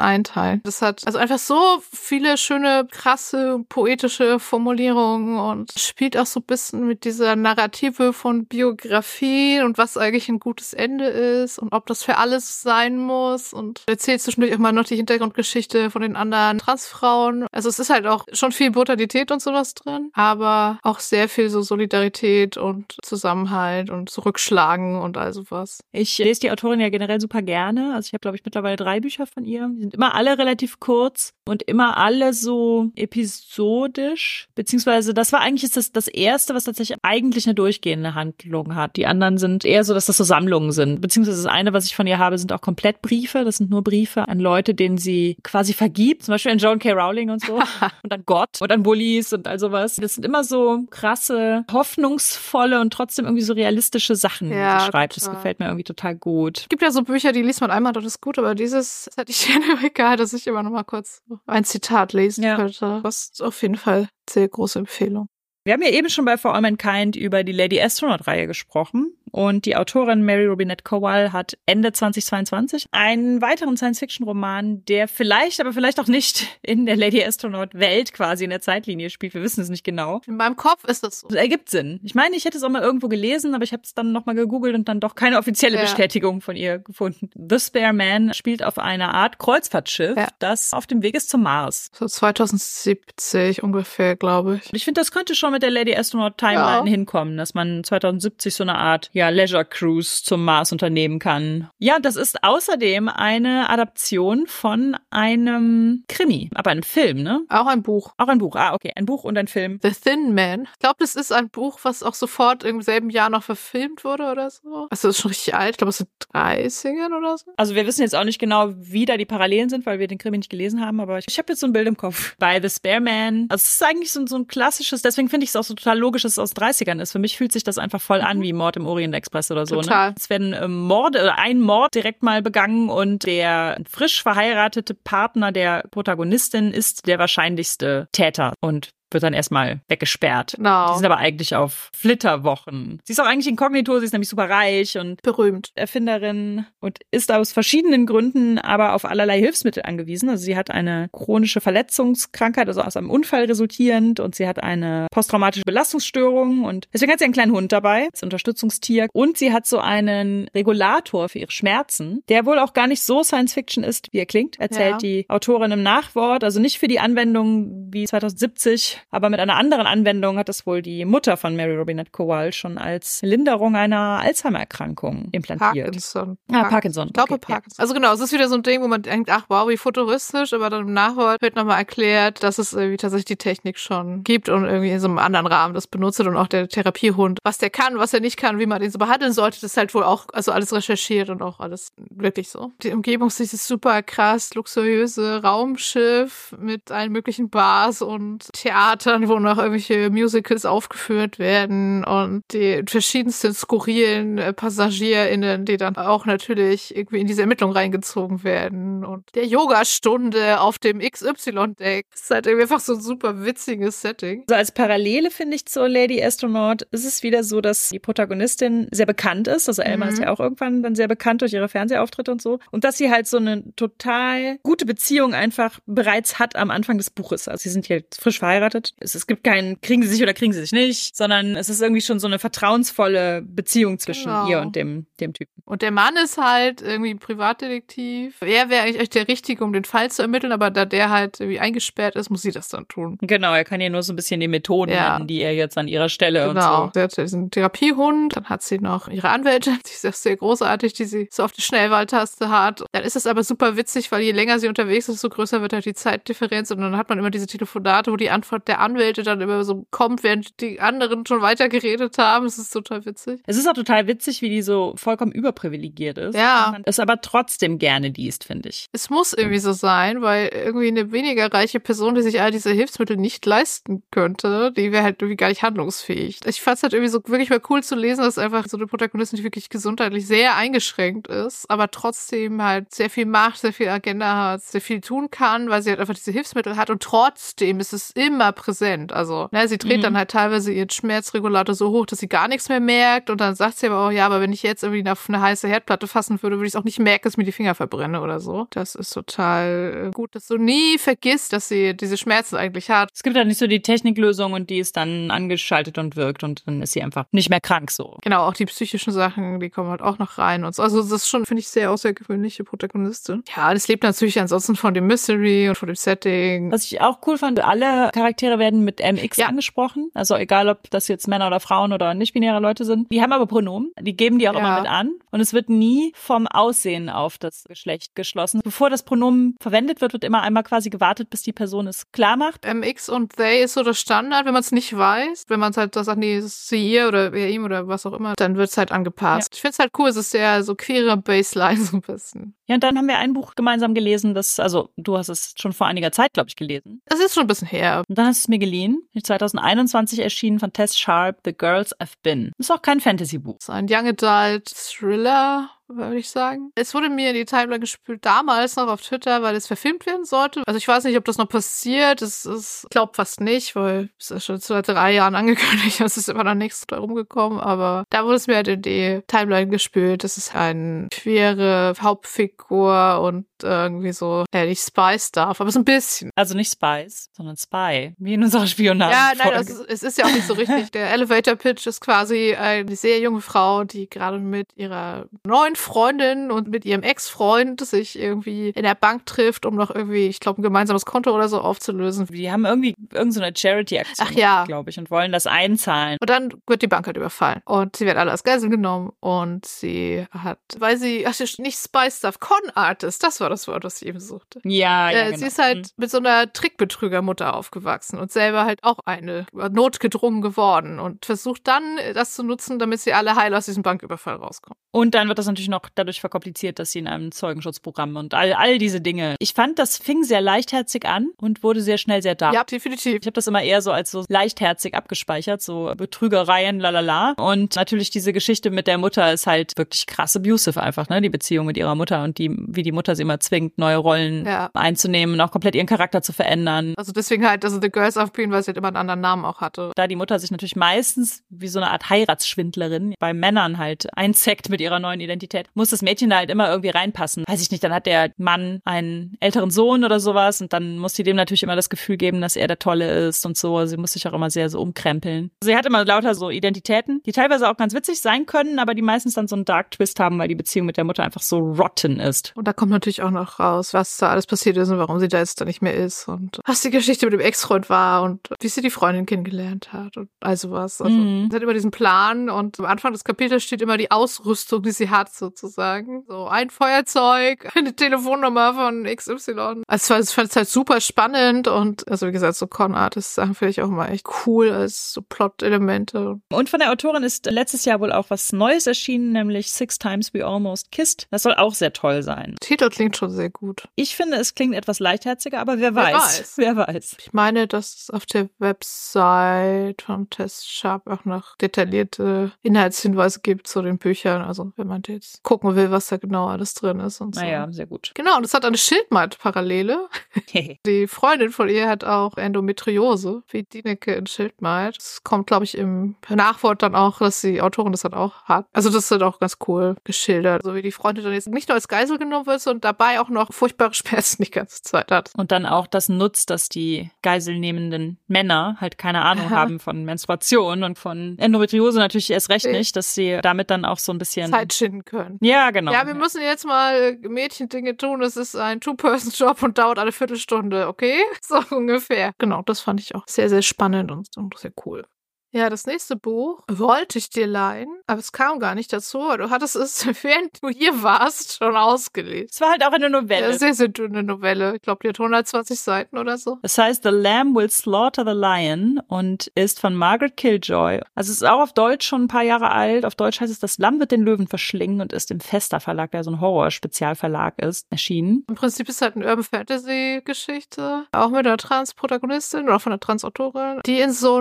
[0.00, 0.60] einteilen.
[0.64, 6.46] Das hat also einfach so viele schöne, krasse, poetische Formulierungen und spielt auch so ein
[6.46, 11.86] bisschen mit dieser Narrative von Biografie und was eigentlich ein gutes Ende ist und ob
[11.86, 16.58] das für alles sein muss und erzählt zwischendurch mal noch die Hintergrundgeschichte von den anderen
[16.58, 17.46] Transfrauen.
[17.52, 21.50] Also es ist halt auch schon viel Brutalität und sowas drin, aber auch sehr viel
[21.50, 25.80] so Solidarität und Zusammenhalt und Zurückschlagen und all sowas.
[25.92, 27.94] Ich lese die Autorin ja generell super gerne.
[27.94, 29.68] Also ich habe, glaube ich, mittlerweile drei Bücher von ihr.
[29.74, 34.48] Die sind immer alle relativ kurz und immer alle so episodisch.
[34.54, 38.96] Beziehungsweise das war eigentlich das, das erste, was tatsächlich eigentlich eine durchgehende Handlung hat.
[38.96, 41.00] Die anderen sind eher so, dass das so Sammlungen sind.
[41.00, 43.44] Beziehungsweise das eine, was ich von ihr habe, sind auch komplett Briefe.
[43.44, 46.24] Das sind nur Briefe an Leute, denen sie quasi vergibt.
[46.24, 46.92] Zum Beispiel an Joan K.
[46.92, 47.54] Rowling und so.
[48.02, 49.96] und an Gott und an Bullies und all sowas.
[49.96, 54.86] Das sind immer so krasse, hoffnungsvolle und trotzdem irgendwie so realistische Sachen, die Ja, sie
[54.86, 55.16] schreibt.
[55.16, 56.58] Das gefällt mir irgendwie total gut.
[56.58, 59.16] Es gibt ja so Bücher, die liest man einmal, das ist gut, aber dieses das
[59.16, 62.56] hätte ich gerne egal, dass ich immer noch mal kurz ein Zitat lesen Ja.
[62.56, 63.00] könnte.
[63.02, 65.28] Das ist auf jeden Fall sehr große Empfehlung.
[65.64, 69.12] Wir haben ja eben schon bei For All Mankind über die Lady Astronaut-Reihe gesprochen.
[69.32, 75.72] Und die Autorin Mary Robinette Kowal hat Ende 2022 einen weiteren Science-Fiction-Roman, der vielleicht, aber
[75.72, 79.34] vielleicht auch nicht in der Lady Astronaut-Welt quasi in der Zeitlinie spielt.
[79.34, 80.20] Wir wissen es nicht genau.
[80.26, 81.28] In meinem Kopf ist das so.
[81.28, 82.00] Das ergibt Sinn.
[82.02, 84.34] Ich meine, ich hätte es auch mal irgendwo gelesen, aber ich habe es dann nochmal
[84.34, 85.82] gegoogelt und dann doch keine offizielle Ja.
[85.82, 87.30] Bestätigung von ihr gefunden.
[87.34, 90.28] The Spare Man spielt auf einer Art Kreuzfahrtschiff, Ja.
[90.38, 91.90] das auf dem Weg ist zum Mars.
[91.92, 94.72] So 2070 ungefähr, glaube ich.
[94.72, 96.84] Ich finde, das könnte schon mit der Lady Astronaut Timeline Ja.
[96.86, 101.68] hinkommen, dass man 2070 so eine Art, ja, Leisure Cruise zum Mars unternehmen kann.
[101.78, 107.40] Ja, das ist außerdem eine Adaption von einem Krimi, aber ein Film, ne?
[107.48, 108.14] Auch ein Buch.
[108.16, 108.54] Auch ein Buch.
[108.56, 109.80] Ah, okay, ein Buch und ein Film.
[109.82, 110.68] The Thin Man.
[110.72, 114.30] Ich glaube, das ist ein Buch, was auch sofort im selben Jahr noch verfilmt wurde
[114.30, 114.86] oder so.
[114.90, 115.72] Also das ist schon richtig alt.
[115.72, 117.52] Ich glaube, es sind 30ern oder so.
[117.56, 120.18] Also wir wissen jetzt auch nicht genau, wie da die Parallelen sind, weil wir den
[120.18, 122.36] Krimi nicht gelesen haben, aber ich, ich habe jetzt so ein Bild im Kopf.
[122.38, 123.46] Bei The Spare Man.
[123.48, 125.98] Also es ist eigentlich so, so ein klassisches, deswegen finde ich es auch so total
[125.98, 127.12] logisch, dass es aus 30ern ist.
[127.12, 129.76] Für mich fühlt sich das einfach voll an wie Mord im Orient Express oder so.
[129.76, 130.10] Total.
[130.10, 130.14] Ne?
[130.16, 135.52] Es werden äh, Morde oder ein Mord direkt mal begangen und der frisch verheiratete Partner
[135.52, 140.54] der Protagonistin ist der wahrscheinlichste Täter und wird dann erstmal weggesperrt.
[140.56, 140.88] Genau.
[140.92, 143.00] Die sind aber eigentlich auf Flitterwochen.
[143.04, 145.70] Sie ist auch eigentlich inkognito, sie ist nämlich super reich und Berühmt.
[145.74, 150.28] Erfinderin und ist aus verschiedenen Gründen aber auf allerlei Hilfsmittel angewiesen.
[150.28, 155.06] Also sie hat eine chronische Verletzungskrankheit, also aus einem Unfall resultierend und sie hat eine
[155.10, 159.66] posttraumatische Belastungsstörung und deswegen hat sie einen kleinen Hund dabei als Unterstützungstier und sie hat
[159.66, 164.08] so einen Regulator für ihre Schmerzen, der wohl auch gar nicht so Science Fiction ist,
[164.12, 164.98] wie er klingt, erzählt Ja.
[164.98, 166.44] die Autorin im Nachwort.
[166.44, 170.82] Also nicht für die Anwendung wie 2070, aber mit einer anderen Anwendung hat es wohl
[170.82, 175.86] die Mutter von Mary Robinette Kowal schon als Linderung einer Alzheimer-Erkrankung implantiert.
[175.86, 176.38] Parkinson.
[176.52, 177.08] Ah, Parkinson.
[177.08, 177.54] Ich glaube Okay, ja.
[177.56, 177.82] Parkinson.
[177.82, 180.52] Also genau, es ist wieder so ein Ding, wo man denkt, ach wow, wie futuristisch,
[180.52, 184.48] aber dann im Nachwort wird nochmal erklärt, dass es irgendwie tatsächlich die Technik schon gibt
[184.48, 187.70] und irgendwie in so einem anderen Rahmen das benutzt und auch der Therapiehund, was der
[187.70, 190.04] kann, was er nicht kann, wie man den so behandeln sollte, das ist halt wohl
[190.04, 192.72] auch, also alles recherchiert und auch alles wirklich so.
[192.82, 198.48] Die Umgebungssicht ist super krass, luxuriöse Raumschiff mit allen möglichen Bars und
[198.88, 205.96] Theatern, wo noch irgendwelche Musicals aufgeführt werden und die verschiedensten skurrilen äh, PassagierInnen, die dann
[205.96, 212.06] auch natürlich irgendwie in diese Ermittlung reingezogen werden und der Yogastunde auf dem XY-Deck.
[212.12, 214.44] Das ist halt irgendwie einfach so ein super witziges Setting.
[214.48, 218.88] Also als Parallele finde ich zur Lady Astronaut ist es wieder so, dass die Protagonistin
[218.90, 219.68] sehr bekannt ist.
[219.68, 220.12] Also Elma Mhm.
[220.12, 222.58] ist ja auch irgendwann dann sehr bekannt durch ihre Fernsehauftritte und so.
[222.70, 227.10] Und dass sie halt so eine total gute Beziehung einfach bereits hat am Anfang des
[227.10, 227.48] Buches.
[227.48, 228.77] Also sie sind hier frisch verheiratet.
[229.00, 231.80] Es, es gibt keinen, kriegen sie sich oder kriegen sie sich nicht, sondern es ist
[231.82, 234.48] irgendwie schon so eine vertrauensvolle Beziehung zwischen Genau.
[234.48, 235.62] ihr und dem, dem Typen.
[235.64, 238.36] Und der Mann ist halt irgendwie ein Privatdetektiv.
[238.40, 241.60] Er wäre eigentlich der Richtige, um den Fall zu ermitteln, aber da der halt irgendwie
[241.60, 243.18] eingesperrt ist, muss sie das dann tun.
[243.20, 245.14] Genau, er kann ihr nur so ein bisschen die Methoden Ja.
[245.14, 246.84] nennen, die er jetzt an ihrer Stelle Genau.
[246.84, 250.36] und Sie hat diesen Therapiehund, dann hat sie noch ihre Anwältin, die ist auch sehr
[250.36, 252.84] großartig, die sie so auf die Schnellwahltaste hat.
[252.92, 255.72] Dann ist es aber super witzig, weil je länger sie unterwegs ist, desto größer wird
[255.72, 259.22] halt die Zeitdifferenz und dann hat man immer diese Telefonate, wo die Antwort der Anwälte
[259.22, 262.46] dann immer so kommt, während die anderen schon weiter geredet haben.
[262.46, 263.40] Es ist total witzig.
[263.46, 266.36] Es ist auch total witzig, wie die so vollkommen überprivilegiert ist.
[266.36, 266.74] Ja.
[266.76, 268.86] Und es aber trotzdem gerne liest, finde ich.
[268.92, 272.70] Es muss irgendwie so sein, weil irgendwie eine weniger reiche Person, die sich all diese
[272.70, 276.40] Hilfsmittel nicht leisten könnte, die wäre halt irgendwie gar nicht handlungsfähig.
[276.46, 278.86] Ich fand es halt irgendwie so wirklich mal cool zu lesen, dass einfach so eine
[278.86, 283.88] Protagonistin, die wirklich gesundheitlich sehr eingeschränkt ist, aber trotzdem halt sehr viel Macht, sehr viel
[283.88, 287.80] Agenda hat, sehr viel tun kann, weil sie halt einfach diese Hilfsmittel hat und trotzdem
[287.80, 289.12] ist es immer präsent.
[289.14, 290.02] Also, ne, sie dreht Mhm.
[290.02, 293.54] dann halt teilweise ihren Schmerzregulator so hoch, dass sie gar nichts mehr merkt und dann
[293.54, 296.42] sagt sie aber auch, ja, aber wenn ich jetzt irgendwie auf eine heiße Herdplatte fassen
[296.42, 298.66] würde, würde ich es auch nicht merken, dass ich mir die Finger verbrenne oder so.
[298.70, 303.10] Das ist total äh, gut, dass du nie vergisst, dass sie diese Schmerzen eigentlich hat.
[303.14, 306.66] Es gibt halt nicht so die Techniklösung und die ist dann angeschaltet und wirkt und
[306.66, 308.18] dann ist sie einfach nicht mehr krank so.
[308.22, 310.82] Genau, auch die psychischen Sachen, die kommen halt auch noch rein und so.
[310.82, 313.44] Also das ist schon, finde ich, sehr außergewöhnliche Protagonistin.
[313.56, 316.72] Ja, das lebt natürlich ansonsten von dem Mystery und von dem Setting.
[316.72, 319.46] Was ich auch cool fand, alle Charaktere werden mit MX Ja.
[319.48, 320.10] angesprochen.
[320.14, 323.10] Also egal, ob das jetzt Männer oder Frauen oder nicht-binäre Leute sind.
[323.12, 323.92] Die haben aber Pronomen.
[324.00, 324.60] Die geben die auch Ja.
[324.60, 325.12] immer mit an.
[325.30, 328.60] Und es wird nie vom Aussehen auf das Geschlecht geschlossen.
[328.64, 332.36] Bevor das Pronomen verwendet wird, wird immer einmal quasi gewartet, bis die Person es klar
[332.36, 332.64] macht.
[332.64, 335.44] MX und they ist so das Standard, wenn man es nicht weiß.
[335.48, 338.34] Wenn man es halt sagt, nee, sie ihr oder er ihm oder was auch immer,
[338.36, 339.54] dann wird es halt angepasst.
[339.54, 342.54] Ich finde es halt cool, es ist sehr so queere Baseline so ein bisschen.
[342.68, 345.72] Ja, und dann haben wir ein Buch gemeinsam gelesen, das, also du hast es schon
[345.72, 347.00] vor einiger Zeit, glaube ich, gelesen.
[347.06, 348.04] Das ist schon ein bisschen her.
[348.06, 349.00] Und dann hast du es mir geliehen.
[349.20, 352.52] 2021 erschienen von Tess Sharp, The Girls I've Been.
[352.58, 353.56] Ist auch kein Fantasy-Buch.
[353.60, 356.70] Ist ein Young Adult Thriller, würde ich sagen.
[356.74, 360.24] Es wurde mir in die Timeline gespült, damals noch auf Twitter, weil es verfilmt werden
[360.24, 360.62] sollte.
[360.66, 362.22] Also ich weiß nicht, ob das noch passiert.
[362.22, 366.00] Es ist, ich glaube fast nicht, weil es ist schon seit drei Jahren angekündigt.
[366.00, 367.60] Es ist immer noch nichts da rumgekommen.
[367.60, 370.24] Aber da wurde es mir halt in die Timeline gespült.
[370.24, 376.30] Das ist eine queere Hauptfigur und irgendwie so, ja, nicht Spy-Stuff, aber so ein bisschen.
[376.34, 378.14] Also nicht Spies, sondern Spy.
[378.18, 379.12] Wie in unserer Spionage.
[379.12, 380.90] Ja, nein, ist, es ist ja auch nicht so richtig.
[380.92, 386.50] Der Elevator Pitch ist quasi eine sehr junge Frau, die gerade mit ihrer neuen Freundin
[386.50, 390.60] und mit ihrem Ex-Freund sich irgendwie in der Bank trifft, um noch irgendwie, ich glaube,
[390.60, 392.26] ein gemeinsames Konto oder so aufzulösen.
[392.26, 394.64] Die haben irgendwie irgendeine so Charity-Aktion, ja.
[394.64, 396.18] glaube ich, und wollen das einzahlen.
[396.20, 397.60] Und dann wird die Bank halt überfallen.
[397.64, 399.12] Und sie werden alle als Geisel genommen.
[399.20, 403.84] Und sie hat, weil sie, ach, nicht Spy Stuff, Con Artist, das war das Wort,
[403.84, 404.60] was ich eben suchte.
[404.64, 405.18] Ja, ja.
[405.18, 405.38] Äh, genau.
[405.38, 410.98] Sie ist halt mit so einer Trickbetrügermutter aufgewachsen und selber halt auch eine notgedrungen geworden
[410.98, 414.76] und versucht dann, das zu nutzen, damit sie alle heil aus diesem Banküberfall rauskommen.
[414.90, 418.52] Und dann wird das natürlich noch dadurch verkompliziert, dass sie in einem Zeugenschutzprogramm und all,
[418.52, 419.36] all diese Dinge.
[419.38, 422.54] Ich fand, das fing sehr leichtherzig an und wurde sehr schnell sehr dark.
[422.54, 423.14] Ja, definitiv.
[423.20, 427.32] Ich habe das immer eher so als so leichtherzig abgespeichert, so Betrügereien, lalala.
[427.38, 431.20] Und natürlich diese Geschichte mit der Mutter ist halt wirklich krass abusive einfach, ne?
[431.20, 434.46] Die Beziehung mit ihrer Mutter und die, wie die Mutter sie immer zwingt, neue Rollen
[434.46, 434.70] Ja.
[434.74, 436.94] einzunehmen und auch komplett ihren Charakter zu verändern.
[436.96, 439.44] Also deswegen halt, also The Girls of Queen, weil sie halt immer einen anderen Namen
[439.44, 439.92] auch hatte.
[439.96, 444.68] Da die Mutter sich natürlich meistens wie so eine Art Heiratsschwindlerin bei Männern halt einzeckt
[444.68, 447.44] mit ihrer neuen Identität, muss das Mädchen da halt immer irgendwie reinpassen.
[447.46, 451.14] Weiß ich nicht, dann hat der Mann einen älteren Sohn oder sowas und dann muss
[451.14, 453.84] sie dem natürlich immer das Gefühl geben, dass er der Tolle ist und so.
[453.86, 455.50] Sie muss sich auch immer sehr so umkrempeln.
[455.62, 459.02] Sie hat immer lauter so Identitäten, die teilweise auch ganz witzig sein können, aber die
[459.02, 461.58] meistens dann so einen Dark Twist haben, weil die Beziehung mit der Mutter einfach so
[461.58, 462.52] rotten ist.
[462.56, 465.28] Und da kommt natürlich auch noch raus, was da alles passiert ist und warum sie
[465.28, 468.48] da jetzt da nicht mehr ist und was die Geschichte mit dem Ex-Freund war und
[468.60, 471.00] wie sie die Freundin kennengelernt hat und all sowas.
[471.00, 471.48] Also, Mhm.
[471.50, 474.90] sie hat immer diesen Plan und am Anfang des Kapitels steht immer die Ausrüstung, die
[474.92, 476.24] sie hat, sozusagen.
[476.28, 479.82] So ein Feuerzeug, eine Telefonnummer von XY.
[479.86, 483.82] Also ich fand es halt super spannend und, also wie gesagt, so Con-Artist-Sachen finde ich
[483.82, 486.40] auch mal echt cool als so Plot-Elemente.
[486.52, 490.32] Und von der Autorin ist letztes Jahr wohl auch was Neues erschienen, nämlich Six Times
[490.34, 491.26] We Almost Kissed.
[491.30, 492.56] Das soll auch sehr toll sein.
[492.60, 493.88] Titel klingt schon sehr gut.
[493.94, 496.12] Ich finde, es klingt etwas leichtherziger, aber wer Wer weiß.
[496.14, 496.52] weiß.
[496.56, 497.16] Wer weiß.
[497.20, 503.66] Ich meine, dass es auf der Website von Test Sharp auch noch detaillierte Inhaltshinweise gibt
[503.66, 504.42] zu den Büchern.
[504.42, 507.40] Also wenn man jetzt gucken will, was da genau alles drin ist und so.
[507.40, 508.12] Naja, sehr gut.
[508.14, 510.08] Genau, und es hat eine Schildmaid-Parallele.
[510.86, 514.96] Die Freundin von ihr hat auch Endometriose, wie Dineke in Schildmaid.
[514.98, 518.66] Es kommt, glaube ich, im Nachwort dann auch, dass die Autorin das dann auch hat.
[518.72, 520.62] Also das ist auch ganz cool geschildert.
[520.62, 523.28] So wie die Freundin dann jetzt nicht nur als Geisel genommen wird, sondern dabei auch
[523.28, 525.30] noch furchtbare Schmerzen die ganze Zeit hat.
[525.36, 530.82] Und dann auch das nutzt, dass die geiselnehmenden Männer halt keine Ahnung haben von Menstruation
[530.82, 534.50] und von Endometriose natürlich erst recht nicht, dass sie damit dann auch so ein bisschen.
[534.50, 535.27] Zeit schinden können.
[535.40, 535.92] Ja, genau.
[535.92, 538.22] Ja, wir müssen jetzt mal Mädchendinge tun.
[538.22, 541.22] Es ist ein Two-Person-Job und dauert eine Viertelstunde, okay?
[541.42, 542.32] So ungefähr.
[542.38, 545.04] Genau, das fand ich auch sehr, sehr spannend und, und sehr cool.
[545.50, 549.18] Ja, das nächste Buch wollte ich dir leihen, aber es kam gar nicht dazu.
[549.38, 552.48] Du hattest es, während du hier warst, schon ausgelesen.
[552.52, 553.54] es war halt auch eine Ja, Novelle.
[553.58, 554.76] sehr, sehr dünne Novelle.
[554.76, 556.58] Ich glaube, die hat 120 Seiten oder so.
[556.62, 561.00] Es heißt The Lamb Will Slaughter the Lion und ist von Margaret Killjoy.
[561.14, 563.06] Also es ist auch auf Deutsch schon ein paar Jahre alt.
[563.06, 566.10] Auf Deutsch heißt es Das Lamm wird den Löwen verschlingen und ist im Fester Verlag,
[566.10, 568.44] der so ein Horror-Spezialverlag ist, erschienen.
[568.48, 573.00] Im Prinzip ist halt eine Urban Fantasy Geschichte, auch mit einer Trans-Protagonistin oder von einer
[573.00, 574.38] Trans-Autorin, die in so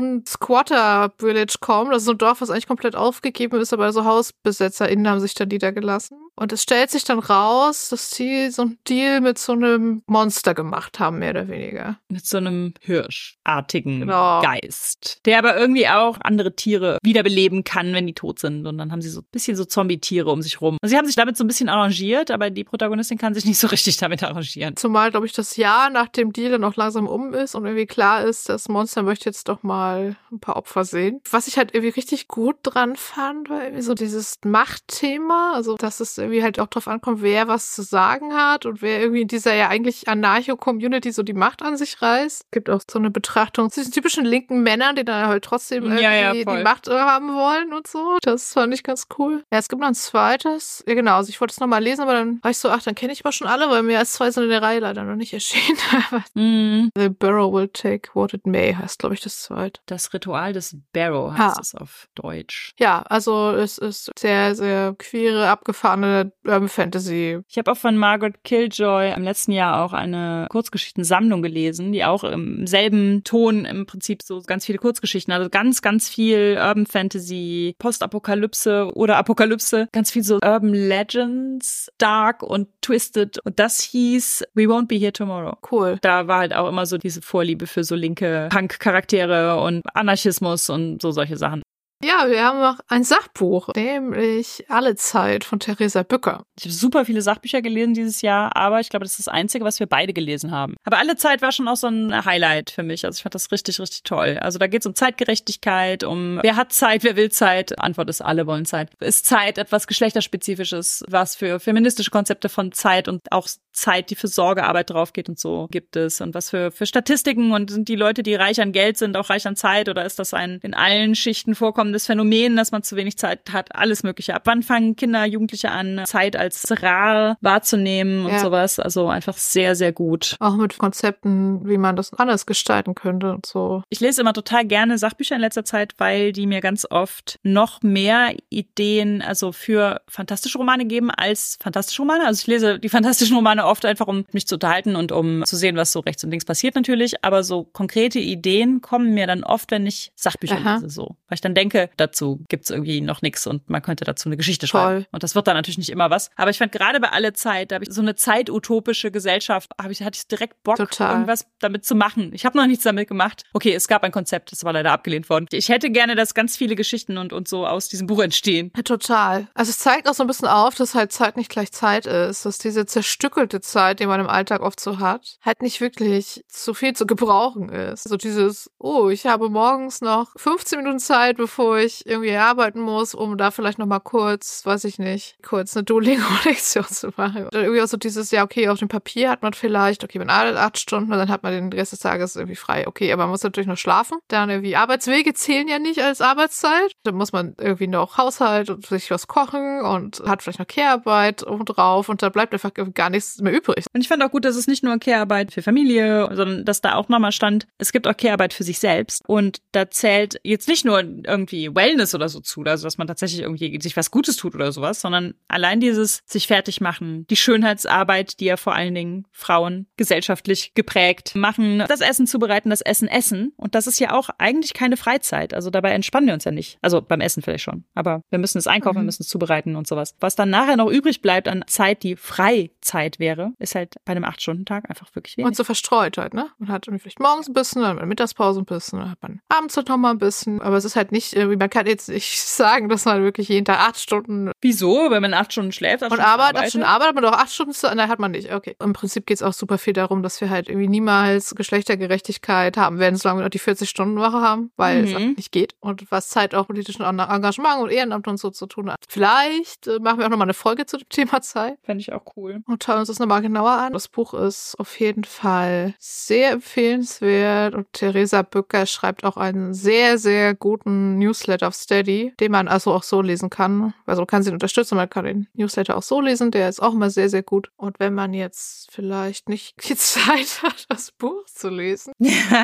[0.98, 1.94] Squatter-Village kommt.
[1.94, 5.46] Das ist ein Dorf, was eigentlich komplett aufgegeben ist, aber so HausbesetzerInnen haben sich da
[5.46, 6.18] niedergelassen.
[6.38, 10.54] Und es stellt sich dann raus, dass die so einen Deal mit so einem Monster
[10.54, 11.98] gemacht haben, mehr oder weniger.
[12.10, 14.42] Mit so einem hirschartigen Genau.
[14.42, 15.20] Geist.
[15.26, 18.66] Der aber irgendwie auch andere Tiere wiederbeleben kann, wenn die tot sind.
[18.68, 20.78] Und dann haben sie so ein bisschen so Zombie-Tiere um sich rum.
[20.82, 23.58] Also sie haben sich damit so ein bisschen arrangiert, aber die Protagonistin kann sich nicht
[23.60, 24.76] so richtig damit arrangieren.
[24.76, 27.88] Zumal, glaube ich, das Jahr nach dem Deal dann auch langsam um ist und irgendwie
[27.88, 31.20] klar ist, das Monster möchte jetzt doch mal ein paar Opfer sehen.
[31.32, 36.00] Was ich halt irgendwie richtig gut dran fand, war irgendwie so dieses Machtthema, also dass
[36.00, 39.28] es irgendwie halt auch drauf ankommt, wer was zu sagen hat und wer irgendwie in
[39.28, 42.42] dieser ja eigentlich Anarcho-Community so die Macht an sich reißt.
[42.46, 45.84] Es gibt auch so eine Betrachtung zu diesen typischen linken Männern, die dann halt trotzdem
[45.84, 48.18] irgendwie Ja, ja, die Macht äh, haben wollen und so.
[48.22, 49.44] Das fand ich ganz cool.
[49.52, 50.84] Ja, es gibt noch ein zweites.
[50.88, 51.16] Ja, genau.
[51.16, 53.24] Also ich wollte es nochmal lesen, aber dann war ich so, ach, dann kenne ich
[53.24, 55.78] aber schon alle, weil mehr als zwei sind in der Reihe leider noch nicht erschienen.
[56.34, 59.82] Mm, The Barrow Will Take What It May heißt, glaube ich, das zweite.
[59.86, 61.62] Das Ritual des Barrow heißt Ah.
[61.62, 62.74] es auf Deutsch.
[62.80, 67.40] Ja, also es ist sehr, sehr queere, abgefahrene Urban Fantasy.
[67.48, 72.24] Ich habe auch von Margaret Killjoy im letzten Jahr auch eine Kurzgeschichtensammlung gelesen, die auch
[72.24, 77.76] im selben Ton im Prinzip so ganz viele Kurzgeschichten, also ganz, ganz viel Urban Fantasy,
[77.80, 83.40] Postapokalypse oder Apokalypse, ganz viel so Urban Legends, Dark und Twisted.
[83.46, 85.58] Und das hieß We Won't Be Here Tomorrow.
[85.72, 85.98] Cool.
[86.02, 91.02] Da war halt auch immer so diese Vorliebe für so linke Punk-Charaktere und Anarchismus und
[91.02, 91.62] so solche Sachen.
[92.04, 96.44] Ja, wir haben noch ein Sachbuch, nämlich Alle Zeit von Theresa Bücker.
[96.56, 99.66] Ich habe super viele Sachbücher gelesen dieses Jahr, aber ich glaube, das ist das Einzige,
[99.66, 100.76] was wir beide gelesen haben.
[100.84, 103.04] Aber Alle Zeit war schon auch so ein Highlight für mich.
[103.04, 104.38] Also ich fand das richtig, richtig toll.
[104.40, 107.80] Also da geht es um Zeitgerechtigkeit, um wer hat Zeit, wer will Zeit.
[107.80, 108.92] Antwort ist, alle wollen Zeit.
[109.00, 114.28] Ist Zeit etwas Geschlechterspezifisches, was für feministische Konzepte von Zeit und auch Zeit, die für
[114.28, 118.24] Sorgearbeit draufgeht und so gibt es und was für, für Statistiken und sind die Leute,
[118.24, 121.16] die reich an Geld sind, auch reich an Zeit oder ist das ein in allen
[121.16, 124.34] Schichten vorkommendes Phänomen, dass man zu wenig Zeit hat, alles mögliche.
[124.36, 128.40] Ab wann fangen Kinder, Jugendliche an, Zeit als rar wahrzunehmen und Ja.
[128.40, 128.80] sowas.
[128.80, 130.36] Also einfach sehr, sehr gut.
[130.40, 133.84] Auch mit Konzepten, wie man das anders gestalten könnte und so.
[133.90, 137.82] Ich lese immer total gerne Sachbücher in letzter Zeit, weil die mir ganz oft noch
[137.84, 142.26] mehr Ideen, also für fantastische Romane geben als fantastische Romane.
[142.26, 145.56] Also ich lese die fantastischen Romane oft einfach, um mich zu unterhalten und um zu
[145.56, 147.24] sehen, was so rechts und links passiert natürlich.
[147.24, 150.76] Aber so konkrete Ideen kommen mir dann oft, wenn ich Sachbücher Aha.
[150.76, 151.18] lese, so.
[151.28, 154.68] Weil ich dann denke, dazu gibt's irgendwie noch nichts und man könnte dazu eine Geschichte
[154.68, 154.82] Toll.
[154.82, 155.06] schreiben.
[155.12, 156.30] Und das wird dann natürlich nicht immer was.
[156.36, 159.92] Aber ich fand gerade bei alle Zeit, da habe ich so eine zeitutopische Gesellschaft, habe
[159.92, 161.14] ich, hatte ich direkt Bock, Total.
[161.14, 162.32] irgendwas damit zu machen.
[162.34, 163.44] Ich habe noch nichts damit gemacht.
[163.54, 165.48] Okay, es gab ein Konzept, das war leider abgelehnt worden.
[165.52, 168.72] Ich hätte gerne, dass ganz viele Geschichten und, und so aus diesem Buch entstehen.
[168.76, 169.48] Ja, total.
[169.54, 172.46] Also es zeigt auch so ein bisschen auf, dass halt Zeit nicht gleich Zeit ist,
[172.46, 176.74] dass diese zerstückelte Zeit, die man im Alltag oft so hat, halt nicht wirklich so
[176.74, 178.08] viel zu gebrauchen ist.
[178.08, 183.14] So dieses, oh, ich habe morgens noch 15 Minuten Zeit, bevor ich irgendwie arbeiten muss,
[183.14, 187.48] um da vielleicht noch mal kurz, weiß ich nicht, kurz eine Duolingo-Lektion zu machen.
[187.48, 190.30] Oder irgendwie auch so dieses, ja, okay, auf dem Papier hat man vielleicht, okay, man
[190.30, 192.88] arbeitet acht Stunden und dann hat man den Rest des Tages irgendwie frei.
[192.88, 194.20] Okay, aber man muss natürlich noch schlafen.
[194.28, 196.92] Dann irgendwie Arbeitswege zählen ja nicht als Arbeitszeit.
[197.04, 201.46] Dann muss man irgendwie noch Haushalt und sich was kochen und hat vielleicht noch Care-Arbeit
[201.46, 203.86] obendrauf und da bleibt einfach gar nichts mehr übrig.
[203.94, 206.96] Und ich fand auch gut, dass es nicht nur Care-Arbeit für Familie, sondern dass da
[206.96, 209.24] auch nochmal stand, es gibt auch Care-Arbeit für sich selbst.
[209.28, 213.42] Und da zählt jetzt nicht nur irgendwie Wellness oder so zu, also dass man tatsächlich
[213.42, 218.40] irgendwie sich was Gutes tut oder sowas, sondern allein dieses sich fertig machen, die Schönheitsarbeit,
[218.40, 223.54] die ja vor allen Dingen Frauen gesellschaftlich geprägt machen, das Essen zubereiten, das Essen essen.
[223.58, 225.54] Und das ist ja auch eigentlich keine Freizeit.
[225.54, 226.78] Also dabei entspannen wir uns ja nicht.
[226.82, 227.86] Also beim Essen vielleicht schon.
[227.94, 230.16] Aber wir müssen es einkaufen, wir müssen es zubereiten und sowas.
[230.20, 233.27] Was dann nachher noch übrig bleibt an Zeit, die Freizeit wäre,
[233.60, 235.48] ist halt bei einem Acht-Stunden-Tag einfach wirklich wenig.
[235.48, 236.50] Und so verstreut halt, ne?
[236.60, 239.42] Man hat vielleicht morgens ein bisschen, dann hat man Mittagspause ein bisschen, dann hat man
[239.50, 240.62] abends halt noch mal ein bisschen.
[240.62, 243.66] Aber es ist halt nicht, irgendwie, man kann jetzt nicht sagen, dass man wirklich jeden
[243.66, 245.10] Tag acht Stunden Wieso?
[245.12, 247.52] Wenn man acht Stunden schläft, acht und Stunden arbeitet, acht Stunden arbeitet man doch acht
[247.54, 248.54] Stunden, zu- nein, hat man nicht.
[248.54, 248.76] Okay.
[248.84, 251.54] Im Prinzip geht es auch super viel darum, dass wir halt irgendwie niemals
[252.02, 255.16] Geschlechtergerechtigkeit haben werden, solange wir noch die 40-Stunden-Woche haben, weil es Mhm.
[255.18, 255.74] einfach nicht geht.
[255.80, 258.98] Und was Zeit auch politischen Engagement und Ehrenamt und so zu tun hat.
[259.08, 261.78] Vielleicht äh, machen wir auch nochmal eine Folge zu dem Thema Zeit.
[261.84, 262.62] Fände ich auch cool.
[262.68, 263.94] Und schauen uns das nochmal genauer an.
[263.94, 270.18] Das Buch ist auf jeden Fall sehr empfehlenswert und Theresa Bücker schreibt auch einen sehr,
[270.18, 273.94] sehr guten Newsletter auf Steady, den man also auch so lesen kann.
[274.06, 276.94] Also man kann sie unterstützen, man kann den Newsletter auch so lesen, der ist auch
[276.94, 277.72] immer sehr, sehr gut.
[277.76, 282.14] Und wenn man jetzt vielleicht nicht die Zeit hat, das Buch zu lesen,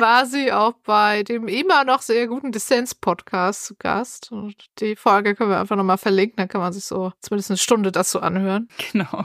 [0.00, 4.32] war sie auch bei dem immer noch sehr guten Dissens-Podcast zu Gast.
[4.32, 7.58] Und die Folge können wir einfach nochmal verlinken, dann kann man sich so zumindest eine
[7.58, 8.68] Stunde dazu anhören.
[8.92, 9.24] Genau.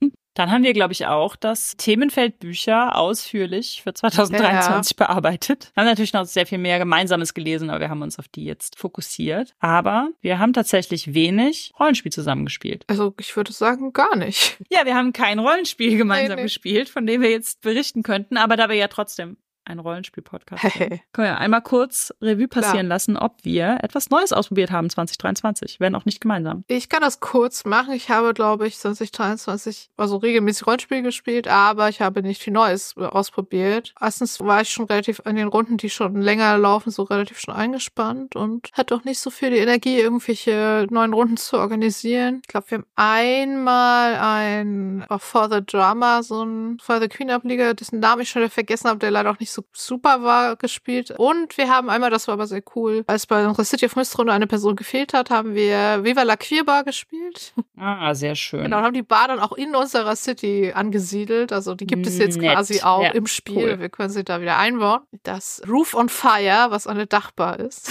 [0.34, 5.72] Dann haben wir, glaube ich, auch das Themenfeld Bücher ausführlich für 2023 bearbeitet.
[5.74, 8.44] Wir haben natürlich noch sehr viel mehr Gemeinsames gelesen, aber wir haben uns auf die
[8.44, 9.54] jetzt fokussiert.
[9.58, 12.84] Aber wir haben tatsächlich wenig Rollenspiel zusammengespielt.
[12.86, 14.56] Also ich würde sagen, gar nicht.
[14.70, 16.42] Ja, wir haben kein Rollenspiel gemeinsam Nee, nee.
[16.44, 21.02] gespielt, von dem wir jetzt berichten könnten, aber da wir ja trotzdem ein Rollenspiel-Podcast Hey.
[21.12, 25.94] können wir einmal kurz Revue passieren lassen, ob wir etwas Neues ausprobiert haben 2023, wenn
[25.94, 26.64] auch nicht gemeinsam.
[26.68, 27.92] Ich kann das kurz machen.
[27.94, 32.94] Ich habe, glaube ich, 2023 also regelmäßig Rollenspiel gespielt, aber ich habe nicht viel Neues
[32.96, 33.94] äh, ausprobiert.
[34.00, 37.54] Erstens war ich schon relativ an den Runden, die schon länger laufen, so relativ schon
[37.54, 42.40] eingespannt und hatte auch nicht so viel die Energie, irgendwelche neuen Runden zu organisieren.
[42.42, 47.30] Ich glaube, wir haben einmal ein auch For the Drama, so ein For the Queen
[47.30, 50.56] Ableger, dessen Namen ich schon wieder vergessen habe, der leider auch nicht so super war,
[50.56, 51.12] gespielt.
[51.18, 54.18] Und wir haben einmal, das war aber sehr cool, als bei unserer City of Mist
[54.18, 57.52] Runde eine Person gefehlt hat, haben wir Viva la Queerbar gespielt.
[57.76, 58.62] Ah, sehr schön.
[58.64, 61.52] Genau, und haben die Bar dann auch in unserer City angesiedelt.
[61.52, 62.52] Also die gibt es jetzt Nett.
[62.54, 63.56] quasi auch Ja, im Spiel.
[63.56, 63.78] cool.
[63.80, 65.00] Wir können sie da wieder einbauen.
[65.22, 67.90] Das Roof on Fire, was eine Dachbar ist.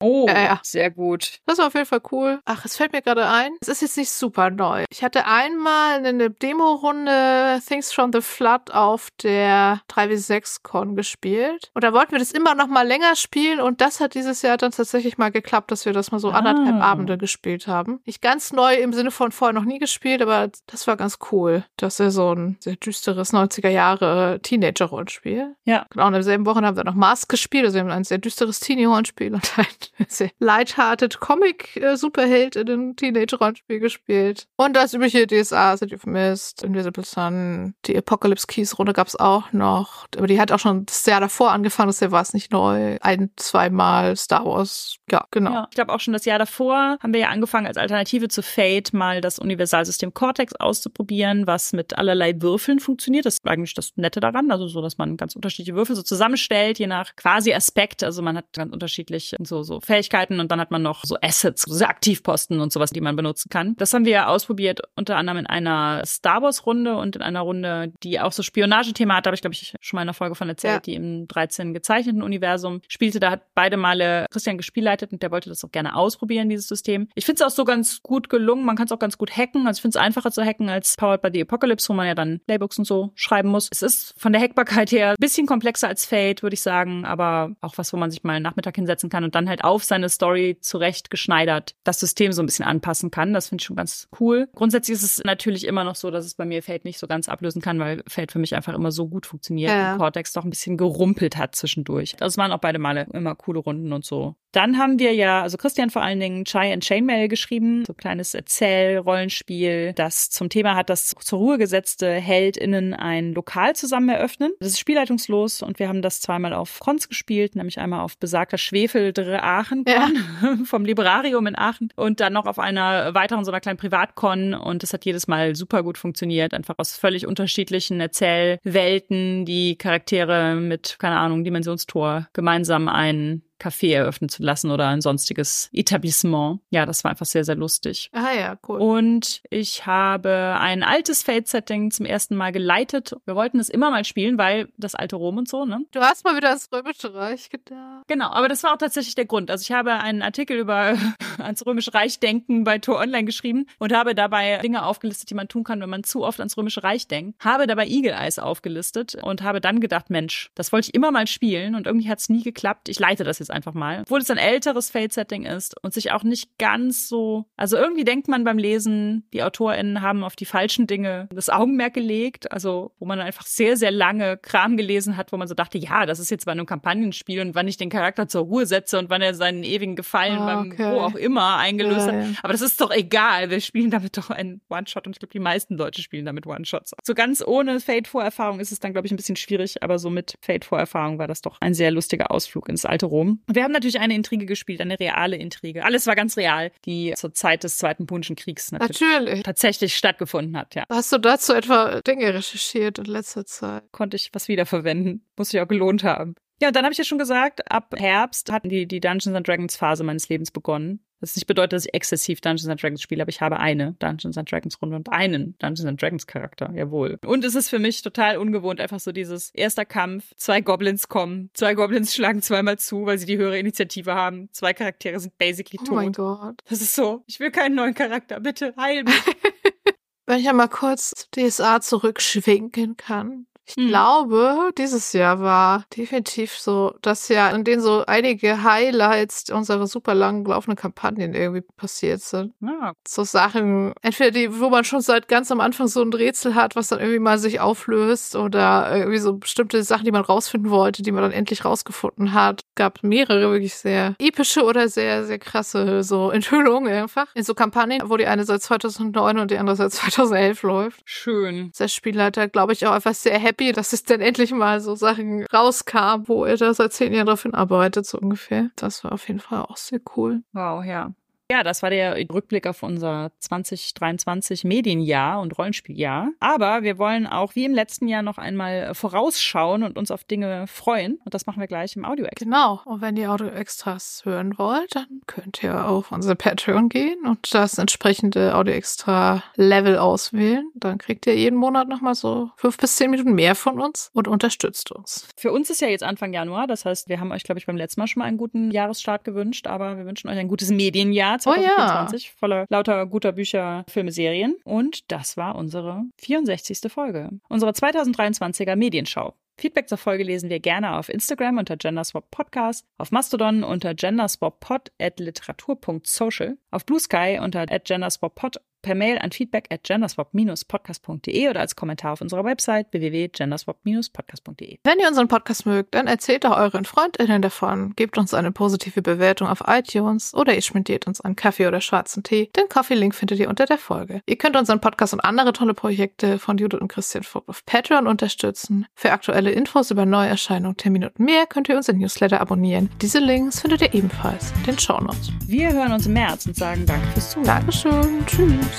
[0.00, 0.60] Oh, Ja, ja.
[0.62, 1.38] sehr gut.
[1.46, 2.40] Das war auf jeden Fall cool.
[2.44, 3.52] Ach, es fällt mir gerade ein.
[3.60, 4.84] Es ist jetzt nicht super neu.
[4.90, 11.70] Ich hatte einmal eine Demo-Runde Things from the Flood auf der 3W6-Con gespielt.
[11.74, 13.60] Und da wollten wir das immer noch mal länger spielen.
[13.60, 16.76] Und das hat dieses Jahr dann tatsächlich mal geklappt, dass wir das mal so anderthalb
[16.76, 16.80] Ah.
[16.92, 18.00] Abende gespielt haben.
[18.04, 21.64] Nicht ganz neu im Sinne von vorher noch nie gespielt, aber das war ganz cool.
[21.76, 25.54] Das ist so ein sehr düsteres 90er Jahre Teenager-Rollenspiel.
[25.64, 25.86] Ja.
[25.90, 27.64] Genau, und am selben Wochen haben wir noch Mask gespielt.
[27.64, 29.66] Also wir haben ein sehr düsteres Teenie-Rollenspiel und ein
[30.38, 34.46] lighthearted Comic-Superheld in einem Teenage-Rollenspiel gespielt.
[34.56, 40.06] Und das übliche DSA, City of Mist, Invisible Sun, die Apocalypse Keys-Runde gab's auch noch.
[40.16, 42.98] Aber die hat auch schon das Jahr davor angefangen, Jahr war es nicht neu.
[43.00, 44.96] Ein, zweimal Star Wars.
[45.10, 45.52] Ja, genau.
[45.52, 48.42] Ja, ich glaube auch schon das Jahr davor haben wir ja angefangen, als Alternative zu
[48.42, 53.26] Fate mal das Universalsystem Cortex auszuprobieren, was mit allerlei Würfeln funktioniert.
[53.26, 56.78] Das ist eigentlich das Nette daran, also so, dass man ganz unterschiedliche Würfel so zusammenstellt,
[56.78, 58.02] je nach quasi Aspekt.
[58.02, 61.62] Also man hat ganz unterschiedlich so, so Fähigkeiten und dann hat man noch so Assets,
[61.62, 63.74] so Aktivposten und sowas, die man benutzen kann.
[63.76, 67.92] Das haben wir ausprobiert, unter anderem in einer Star Wars Runde und in einer Runde,
[68.02, 70.34] die auch so Spionagethema hat, da habe ich glaube ich schon mal in einer Folge
[70.34, 70.80] von erzählt, ja.
[70.80, 73.20] die im 13 gezeichneten Universum spielte.
[73.20, 77.08] Da hat beide Male Christian gespielleitet und der wollte das auch gerne ausprobieren, dieses System.
[77.14, 78.64] Ich finde es auch so ganz gut gelungen.
[78.64, 79.66] Man kann es auch ganz gut hacken.
[79.66, 82.14] Also ich finde es einfacher zu hacken als Powered by the Apocalypse, wo man ja
[82.14, 83.68] dann Playbooks und so schreiben muss.
[83.70, 87.52] Es ist von der Hackbarkeit her ein bisschen komplexer als Fate, würde ich sagen, aber
[87.60, 90.08] auch was, wo man sich mal einen Nachmittag hinsetzen kann und dann halt auf seine
[90.08, 93.32] Story zurechtgeschneidert das System so ein bisschen anpassen kann.
[93.32, 94.48] Das finde ich schon ganz cool.
[94.54, 97.28] Grundsätzlich ist es natürlich immer noch so, dass es bei mir Fate nicht so ganz
[97.28, 99.92] ablösen kann, weil Fate für mich einfach immer so gut funktioniert ja.
[99.92, 102.14] und Cortex doch ein bisschen gerumpelt hat zwischendurch.
[102.18, 104.36] Das waren auch beide Male immer coole Runden und so.
[104.56, 107.96] Dann haben wir ja, also Christian vor allen Dingen Chai and Chainmail geschrieben, so ein
[107.98, 114.52] kleines Erzähl-Rollenspiel, das zum Thema hat, dass zur Ruhe gesetzte HeldInnen ein Lokal zusammen eröffnen.
[114.58, 118.56] Das ist spielleitungslos und wir haben das zweimal auf Cons gespielt, nämlich einmal auf besagter
[118.56, 120.08] Schwefeldre Aachen ja.
[120.64, 124.82] vom Librarium in Aachen und dann noch auf einer weiteren so einer kleinen Privatkon und
[124.82, 130.96] das hat jedes Mal super gut funktioniert, einfach aus völlig unterschiedlichen Erzählwelten, die Charaktere mit,
[130.98, 136.60] keine Ahnung, Dimensionstor gemeinsam ein Café eröffnen zu lassen oder ein sonstiges Etablissement.
[136.70, 138.10] Ja, das war einfach sehr, sehr lustig.
[138.12, 138.80] Ah ja, cool.
[138.80, 143.14] Und ich habe ein altes Fate-Setting zum ersten Mal geleitet.
[143.24, 145.84] Wir wollten es immer mal spielen, weil das alte Rom und so, ne?
[145.92, 148.04] Du hast mal wieder das Römische Reich gedacht.
[148.06, 149.50] Genau, aber das war auch tatsächlich der Grund.
[149.50, 150.96] Also ich habe einen Artikel über
[151.38, 155.48] ans Römische Reich denken bei Tor Online geschrieben und habe dabei Dinge aufgelistet, die man
[155.48, 157.42] tun kann, wenn man zu oft ans Römische Reich denkt.
[157.44, 161.26] Habe dabei Eagle Eyes aufgelistet und habe dann gedacht, Mensch, das wollte ich immer mal
[161.26, 162.88] spielen und irgendwie hat es nie geklappt.
[162.88, 164.00] Ich leite das jetzt jetzt einfach mal.
[164.02, 168.28] Obwohl es ein älteres Fate-Setting ist und sich auch nicht ganz so, also irgendwie denkt
[168.28, 173.06] man beim Lesen, die AutorInnen haben auf die falschen Dinge das Augenmerk gelegt, also wo
[173.06, 176.30] man einfach sehr, sehr lange Kram gelesen hat, wo man so dachte, ja, das ist
[176.30, 179.34] jetzt bei einem Kampagnenspiel und wann ich den Charakter zur Ruhe setze und wann er
[179.34, 182.26] seinen ewigen Gefallen ah, beim wo auch immer eingelöst ja, hat.
[182.42, 185.38] Aber das ist doch egal, wir spielen damit doch einen One-Shot und ich glaube, die
[185.38, 186.92] meisten Leute spielen damit One-Shots.
[187.04, 190.34] So ganz ohne Fate-Vorerfahrung ist es dann, glaube ich, ein bisschen schwierig, aber so mit
[190.42, 193.35] Fate-Vorerfahrung war das doch ein sehr lustiger Ausflug ins alte Rom.
[193.46, 195.84] Wir haben natürlich eine Intrige gespielt, eine reale Intrige.
[195.84, 199.42] Alles war ganz real, die zur Zeit des Zweiten Punischen Kriegs natürlich, natürlich.
[199.42, 200.84] tatsächlich stattgefunden hat, ja.
[200.88, 203.84] Hast du dazu etwa Dinge recherchiert in letzter Zeit?
[203.92, 205.24] Konnte ich was wiederverwenden.
[205.36, 206.34] Muss sich auch gelohnt haben.
[206.60, 209.46] Ja, und dann habe ich ja schon gesagt, ab Herbst hat die, die Dungeons and
[209.46, 211.00] Dragons Phase meines Lebens begonnen.
[211.20, 214.36] Das nicht bedeutet, dass ich exzessiv Dungeons and Dragons spiele, aber ich habe eine Dungeons
[214.36, 217.18] and Dragons Runde und einen Dungeons and Dragons Charakter, jawohl.
[217.24, 221.50] Und es ist für mich total ungewohnt, einfach so dieses erster Kampf, zwei Goblins kommen,
[221.54, 225.78] zwei Goblins schlagen zweimal zu, weil sie die höhere Initiative haben, zwei Charaktere sind basically
[225.78, 225.90] tot.
[225.90, 226.62] Oh mein Gott.
[226.68, 229.14] Das ist so, ich will keinen neuen Charakter, bitte heil mich.
[230.26, 233.46] Wenn ich ja mal kurz zu DSA zurückschwenken kann.
[233.66, 233.88] Ich mhm.
[233.88, 240.14] glaube, dieses Jahr war definitiv so das Jahr, in dem so einige Highlights unserer super
[240.14, 242.54] lang laufenden Kampagnen irgendwie passiert sind.
[242.60, 242.92] Ja.
[243.06, 246.76] So Sachen, entweder die, wo man schon seit ganz am Anfang so ein Rätsel hat,
[246.76, 251.02] was dann irgendwie mal sich auflöst oder irgendwie so bestimmte Sachen, die man rausfinden wollte,
[251.02, 252.62] die man dann endlich rausgefunden hat.
[252.76, 257.26] Gab mehrere wirklich sehr epische oder sehr, sehr krasse so Enthüllungen einfach.
[257.34, 261.02] In so Kampagnen, wo die eine seit 2009 und die andere seit 2011 läuft.
[261.04, 261.72] Schön.
[261.78, 264.94] Der Spielleiter, glaube ich, auch einfach sehr happy happy, dass es dann endlich mal so
[264.94, 268.70] Sachen rauskam, wo er da seit zehn Jahren drauf hinarbeitet, so ungefähr.
[268.76, 270.42] Das war auf jeden Fall auch sehr cool.
[270.52, 271.12] Wow, ja.
[271.50, 276.30] Ja, das war der Rückblick auf unser 2023 Medienjahr und Rollenspieljahr.
[276.40, 280.66] Aber wir wollen auch wie im letzten Jahr noch einmal vorausschauen und uns auf Dinge
[280.66, 281.20] freuen.
[281.24, 282.44] Und das machen wir gleich im Audio-Extra.
[282.44, 282.80] Genau.
[282.84, 287.78] Und wenn ihr Audio-Extras hören wollt, dann könnt ihr auf unser Patreon gehen und das
[287.78, 290.68] entsprechende Audio-Extra-Level auswählen.
[290.74, 294.26] Dann kriegt ihr jeden Monat nochmal so fünf bis zehn Minuten mehr von uns und
[294.26, 295.28] unterstützt uns.
[295.36, 296.66] Für uns ist ja jetzt Anfang Januar.
[296.66, 299.22] Das heißt, wir haben euch, glaube ich, beim letzten Mal schon mal einen guten Jahresstart
[299.22, 299.68] gewünscht.
[299.68, 301.35] Aber wir wünschen euch ein gutes Medienjahr.
[301.38, 302.38] 2024 oh ja.
[302.38, 304.56] voller lauter guter Bücher, Filme, Serien.
[304.64, 306.90] Und das war unsere 64.
[306.90, 307.30] Folge.
[307.48, 309.34] Unsere 2023er Medienschau.
[309.58, 314.92] Feedback zur Folge lesen wir gerne auf Instagram unter Genderswap Podcast, auf Mastodon unter genderswappod
[315.00, 321.58] at literatur.social, auf Blue Sky unter at genderswappod per Mail an feedback at genderswap-podcast.de oder
[321.58, 324.78] als Kommentar auf unserer Website www.genderswap-podcast.de.
[324.84, 329.02] Wenn ihr unseren Podcast mögt, dann erzählt doch euren FreundInnen davon, gebt uns eine positive
[329.02, 332.48] Bewertung auf iTunes oder ihr spendiert uns einen Kaffee oder schwarzen Tee.
[332.56, 334.22] Den Coffee-Link findet ihr unter der Folge.
[334.24, 338.06] Ihr könnt unseren Podcast und andere tolle Projekte von Judith und Christian Vogt auf Patreon
[338.06, 338.86] unterstützen.
[338.94, 342.88] Für aktuelle Infos über Neuerscheinungen, Termine und mehr könnt ihr unseren Newsletter abonnieren.
[343.02, 345.32] Diese Links findet ihr ebenfalls in den Shownotes.
[345.48, 347.46] Wir hören uns im März und sagen Danke fürs Zuhören.
[347.46, 348.24] Dankeschön.
[348.26, 348.75] Tschüss.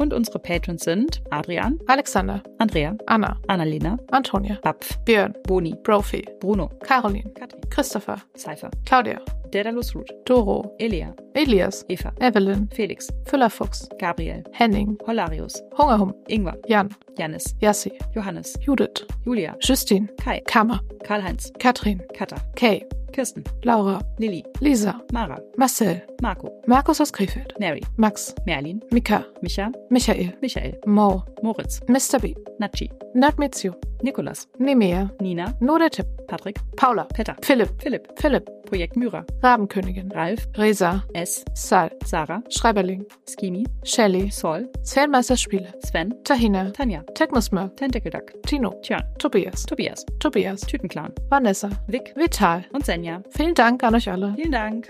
[0.00, 6.68] Und unsere Patrons sind Adrian, Alexander, Andrea, Anna, Annalena, Antonia, Bapf, Björn, Boni, Brophy, Bruno,
[6.82, 9.20] Caroline, Katrin, Christopher, Cypher, Claudia,
[9.52, 16.90] Daedalus Root, Doro, Elia, Elias, Eva, Evelyn, Felix, Füllerfuchs, Gabriel, Henning, Holarius, Hungerhum, Ingwer, Jan,
[17.18, 22.82] Janis, Yassi, Johannes, Judith, Julia, Justine, Kai, Kammer, Karl-Heinz, Katrin, Katha, Kay,
[23.12, 29.72] Kirsten, Laura, Lilly, Lisa, Mara, Marcel, Marco, Markus aus Krefeld, Mary, Max, Merlin, Mika, Micha,
[29.90, 32.20] Michael, Michael, Mo, Moritz, Mr.
[32.20, 35.54] B, Natschi, Nadmizio, Nikolas, Nemea, Nina,
[35.90, 42.42] Tipp, Patrick, Paula, Petter, Philipp, Philipp, Philipp, Projekt Myra, Rabenkönigin, Ralf, Resa, S, Sal, Sarah,
[42.48, 49.64] Schreiberling, Skimi, Shelly, Sol, Zählmeister Spiele, Sven, Tahina, Tanja, Technosmurf, Tentacle Duck, Tino, Tjörn, Tobias,
[49.66, 52.14] Tobias, Tobias, Tütenclown, Vanessa, Vic.
[52.16, 52.64] Vital.
[52.72, 53.22] und Senja.
[53.30, 54.34] Vielen Dank an euch alle.
[54.36, 54.88] Vielen Dank.